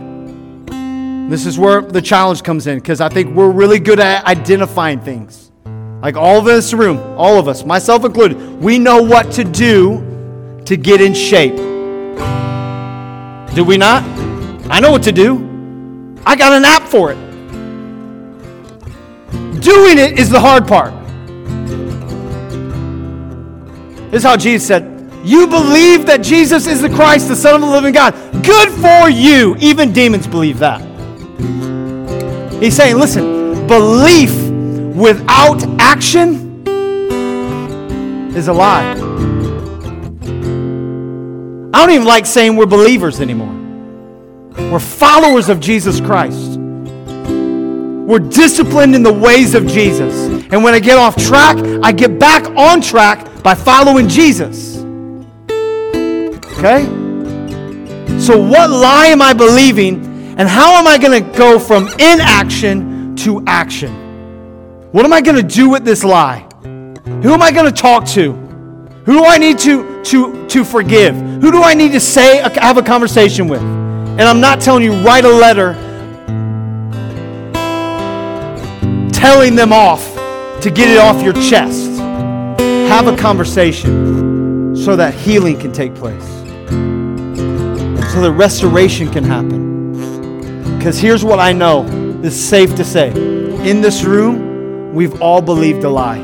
This 1.29 1.45
is 1.45 1.59
where 1.59 1.81
the 1.81 2.01
challenge 2.01 2.41
comes 2.41 2.65
in 2.65 2.79
because 2.79 3.01
I 3.01 3.09
think 3.09 3.35
we're 3.35 3.51
really 3.51 3.79
good 3.79 3.99
at 3.99 4.25
identifying 4.25 5.01
things. 5.01 5.44
Like 6.05 6.17
all 6.17 6.37
of 6.37 6.45
this 6.45 6.71
room, 6.71 6.99
all 7.17 7.39
of 7.39 7.47
us, 7.47 7.65
myself 7.65 8.05
included, 8.05 8.37
we 8.61 8.77
know 8.77 9.01
what 9.01 9.31
to 9.31 9.43
do 9.43 10.61
to 10.65 10.77
get 10.77 11.01
in 11.01 11.15
shape. 11.15 11.55
Do 13.55 13.63
we 13.65 13.75
not? 13.77 14.03
I 14.69 14.79
know 14.79 14.91
what 14.91 15.01
to 15.01 15.11
do. 15.11 16.13
I 16.23 16.35
got 16.35 16.53
an 16.53 16.63
app 16.63 16.83
for 16.83 17.11
it. 17.11 17.15
Doing 19.59 19.97
it 19.97 20.19
is 20.19 20.29
the 20.29 20.39
hard 20.39 20.67
part. 20.67 20.93
This 24.11 24.19
is 24.19 24.23
how 24.23 24.37
Jesus 24.37 24.67
said, 24.67 25.11
You 25.23 25.47
believe 25.47 26.05
that 26.05 26.21
Jesus 26.21 26.67
is 26.67 26.83
the 26.83 26.89
Christ, 26.89 27.29
the 27.29 27.35
Son 27.35 27.55
of 27.55 27.61
the 27.61 27.67
living 27.67 27.95
God. 27.95 28.13
Good 28.45 28.69
for 28.73 29.09
you. 29.09 29.55
Even 29.57 29.91
demons 29.91 30.27
believe 30.27 30.59
that. 30.59 30.81
He's 32.61 32.75
saying, 32.75 32.97
Listen, 32.97 33.65
belief 33.65 34.44
without 34.95 35.61
action 35.79 36.65
is 38.35 38.47
a 38.47 38.53
lie. 38.53 38.93
I 41.73 41.85
don't 41.85 41.91
even 41.91 42.05
like 42.05 42.25
saying 42.25 42.55
we're 42.55 42.65
believers 42.65 43.19
anymore. 43.19 43.53
We're 44.71 44.79
followers 44.79 45.49
of 45.49 45.59
Jesus 45.59 45.99
Christ. 45.99 46.57
We're 46.57 48.19
disciplined 48.19 48.95
in 48.95 49.03
the 49.03 49.11
ways 49.11 49.53
of 49.53 49.67
Jesus. 49.67 50.13
And 50.51 50.63
when 50.63 50.73
I 50.73 50.79
get 50.79 50.97
off 50.97 51.17
track, 51.17 51.57
I 51.83 51.91
get 51.91 52.17
back 52.17 52.47
on 52.55 52.79
track 52.79 53.43
by 53.43 53.53
following 53.53 54.07
Jesus. 54.07 54.77
Okay? 56.57 56.85
So, 58.19 58.41
what 58.41 58.69
lie 58.69 59.07
am 59.07 59.21
I 59.21 59.33
believing? 59.33 60.05
And 60.37 60.47
how 60.47 60.75
am 60.75 60.87
I 60.87 60.97
going 60.97 61.23
to 61.23 61.37
go 61.37 61.59
from 61.59 61.87
inaction 61.99 63.15
to 63.17 63.43
action? 63.45 64.04
What 64.95 65.03
am 65.03 65.11
I 65.11 65.19
going 65.19 65.35
to 65.35 65.43
do 65.43 65.67
with 65.67 65.83
this 65.83 66.05
lie? 66.05 66.47
Who 66.63 67.33
am 67.33 67.41
I 67.41 67.51
going 67.51 67.65
to 67.65 67.81
talk 67.81 68.05
to? 68.11 68.31
Who 68.31 69.13
do 69.17 69.25
I 69.25 69.37
need 69.37 69.59
to, 69.59 70.01
to, 70.05 70.47
to 70.47 70.63
forgive? 70.63 71.13
Who 71.17 71.51
do 71.51 71.61
I 71.61 71.73
need 71.73 71.91
to 71.91 71.99
say, 71.99 72.39
uh, 72.39 72.49
have 72.61 72.77
a 72.77 72.81
conversation 72.81 73.49
with? 73.49 73.59
And 73.59 74.21
I'm 74.21 74.39
not 74.39 74.61
telling 74.61 74.85
you, 74.85 74.93
write 75.01 75.25
a 75.25 75.29
letter 75.29 75.73
telling 79.11 79.55
them 79.55 79.73
off 79.73 80.01
to 80.61 80.71
get 80.71 80.87
it 80.87 80.97
off 80.97 81.21
your 81.21 81.33
chest. 81.33 81.89
Have 82.87 83.07
a 83.07 83.17
conversation 83.17 84.77
so 84.77 84.95
that 84.95 85.13
healing 85.13 85.59
can 85.59 85.73
take 85.73 85.93
place, 85.93 86.23
so 88.13 88.21
that 88.21 88.33
restoration 88.37 89.11
can 89.11 89.25
happen. 89.25 90.77
Because 90.77 90.97
here's 90.97 91.25
what 91.25 91.39
I 91.39 91.51
know 91.51 91.83
is 92.23 92.33
safe 92.33 92.73
to 92.77 92.85
say 92.85 93.09
in 93.09 93.81
this 93.81 94.05
room, 94.05 94.44
We've 94.95 95.21
all 95.21 95.41
believed 95.41 95.83
a 95.83 95.89
lie. 95.89 96.21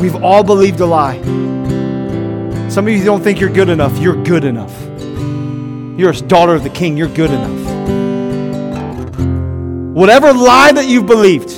We've 0.00 0.16
all 0.16 0.42
believed 0.42 0.80
a 0.80 0.86
lie. 0.86 1.16
Some 2.68 2.88
of 2.88 2.92
you 2.92 3.04
don't 3.04 3.22
think 3.22 3.38
you're 3.38 3.52
good 3.52 3.68
enough. 3.68 3.96
You're 3.98 4.20
good 4.24 4.42
enough. 4.42 4.76
You're 5.96 6.10
a 6.10 6.16
daughter 6.16 6.56
of 6.56 6.64
the 6.64 6.70
king. 6.70 6.96
You're 6.96 7.06
good 7.06 7.30
enough. 7.30 7.60
Whatever 9.94 10.32
lie 10.32 10.72
that 10.72 10.86
you've 10.88 11.06
believed, 11.06 11.50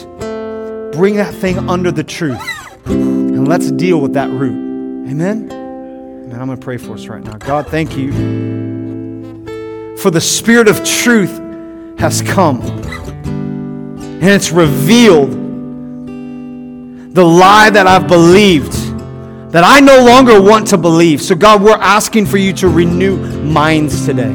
bring 0.93 1.17
that 1.17 1.33
thing 1.33 1.71
under 1.71 1.91
the 1.91 2.05
truth. 2.05 2.43
And 2.85 3.49
let's 3.49 3.71
deal 3.71 4.03
with 4.03 4.13
that 4.13 4.29
root. 4.29 5.09
Amen? 5.09 5.51
And 5.51 6.35
I'm 6.35 6.49
going 6.49 6.59
to 6.59 6.63
pray 6.63 6.77
for 6.77 6.93
us 6.93 7.07
right 7.07 7.25
now. 7.25 7.39
God, 7.39 7.67
thank 7.69 7.97
you 7.97 8.13
for 9.97 10.11
the 10.11 10.21
spirit 10.21 10.69
of 10.69 10.85
truth 10.85 11.41
has 11.99 12.21
come 12.21 12.61
and 14.21 14.25
it's 14.25 14.53
revealed 14.53 15.33
the 17.15 17.25
lie 17.25 17.71
that 17.71 17.87
I've 17.87 18.09
believed 18.09 18.73
that 19.53 19.63
I 19.65 19.79
no 19.79 20.05
longer 20.05 20.43
want 20.43 20.67
to 20.69 20.77
believe. 20.77 21.23
So, 21.23 21.37
God, 21.37 21.63
we're 21.63 21.77
asking 21.77 22.27
for 22.27 22.39
you 22.39 22.53
to 22.55 22.69
renew 22.69 23.17
minds 23.45 24.05
today. 24.05 24.33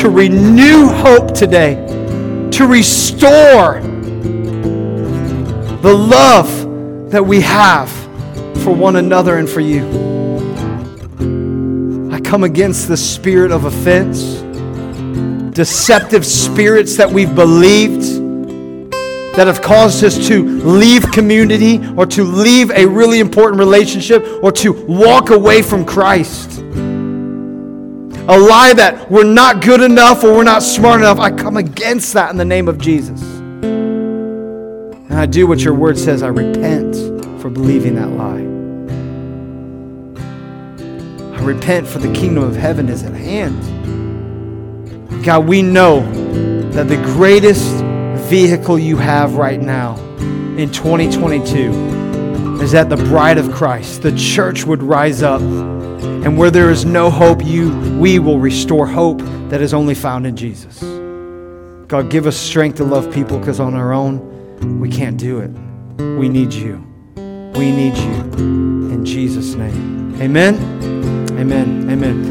To 0.00 0.10
renew 0.10 0.88
hope 0.88 1.32
today. 1.32 1.74
To 2.50 2.66
restore 2.66 3.80
the 5.80 5.94
love 5.94 7.10
that 7.12 7.24
we 7.24 7.40
have 7.42 7.88
for 8.64 8.74
one 8.74 8.96
another 8.96 9.38
and 9.38 9.48
for 9.48 9.60
you. 9.60 9.86
I 12.12 12.20
come 12.20 12.42
against 12.42 12.88
the 12.88 12.96
spirit 12.96 13.52
of 13.52 13.64
offense 13.64 14.39
deceptive 15.60 16.24
spirits 16.24 16.96
that 16.96 17.12
we've 17.12 17.34
believed 17.34 18.00
that 19.36 19.46
have 19.46 19.60
caused 19.60 20.02
us 20.02 20.16
to 20.26 20.42
leave 20.60 21.02
community 21.12 21.86
or 21.98 22.06
to 22.06 22.24
leave 22.24 22.70
a 22.70 22.86
really 22.86 23.20
important 23.20 23.58
relationship 23.58 24.24
or 24.42 24.50
to 24.50 24.72
walk 24.86 25.28
away 25.28 25.60
from 25.60 25.84
Christ. 25.84 26.60
A 26.60 28.38
lie 28.38 28.72
that 28.72 29.10
we're 29.10 29.24
not 29.24 29.60
good 29.60 29.82
enough 29.82 30.24
or 30.24 30.32
we're 30.32 30.44
not 30.44 30.62
smart 30.62 31.00
enough. 31.02 31.18
I 31.18 31.30
come 31.30 31.58
against 31.58 32.14
that 32.14 32.30
in 32.30 32.38
the 32.38 32.44
name 32.46 32.66
of 32.66 32.78
Jesus. 32.78 33.20
And 35.10 35.12
I 35.12 35.26
do 35.26 35.46
what 35.46 35.60
your 35.60 35.74
word 35.74 35.98
says. 35.98 36.22
I 36.22 36.28
repent 36.28 36.96
for 37.42 37.50
believing 37.50 37.96
that 37.96 38.08
lie. 38.08 38.46
I 41.36 41.42
repent 41.42 41.86
for 41.86 41.98
the 41.98 42.10
kingdom 42.14 42.44
of 42.44 42.56
heaven 42.56 42.88
is 42.88 43.02
at 43.02 43.12
hand. 43.12 43.79
God, 45.22 45.46
we 45.46 45.62
know 45.62 46.00
that 46.70 46.88
the 46.88 46.96
greatest 46.96 47.84
vehicle 48.30 48.78
you 48.78 48.96
have 48.96 49.34
right 49.34 49.60
now 49.60 49.96
in 50.56 50.70
2022 50.72 52.62
is 52.62 52.72
that 52.72 52.88
the 52.88 52.96
bride 52.96 53.36
of 53.38 53.50
Christ, 53.52 54.02
the 54.02 54.16
church 54.16 54.64
would 54.64 54.82
rise 54.82 55.22
up. 55.22 55.40
And 55.40 56.38
where 56.38 56.50
there 56.50 56.70
is 56.70 56.84
no 56.84 57.10
hope, 57.10 57.44
you 57.44 57.70
we 57.98 58.18
will 58.18 58.38
restore 58.38 58.86
hope 58.86 59.20
that 59.50 59.60
is 59.60 59.74
only 59.74 59.94
found 59.94 60.26
in 60.26 60.36
Jesus. 60.36 60.80
God, 61.88 62.10
give 62.10 62.26
us 62.26 62.36
strength 62.36 62.76
to 62.76 62.84
love 62.84 63.12
people 63.12 63.38
because 63.38 63.58
on 63.60 63.74
our 63.74 63.92
own, 63.92 64.78
we 64.80 64.88
can't 64.88 65.18
do 65.18 65.40
it. 65.40 65.50
We 66.18 66.28
need 66.28 66.52
you. 66.52 66.86
We 67.56 67.72
need 67.72 67.96
you. 67.96 68.14
In 68.90 69.04
Jesus' 69.04 69.54
name. 69.54 70.14
Amen. 70.20 70.54
Amen. 71.38 71.90
Amen. 71.90 72.26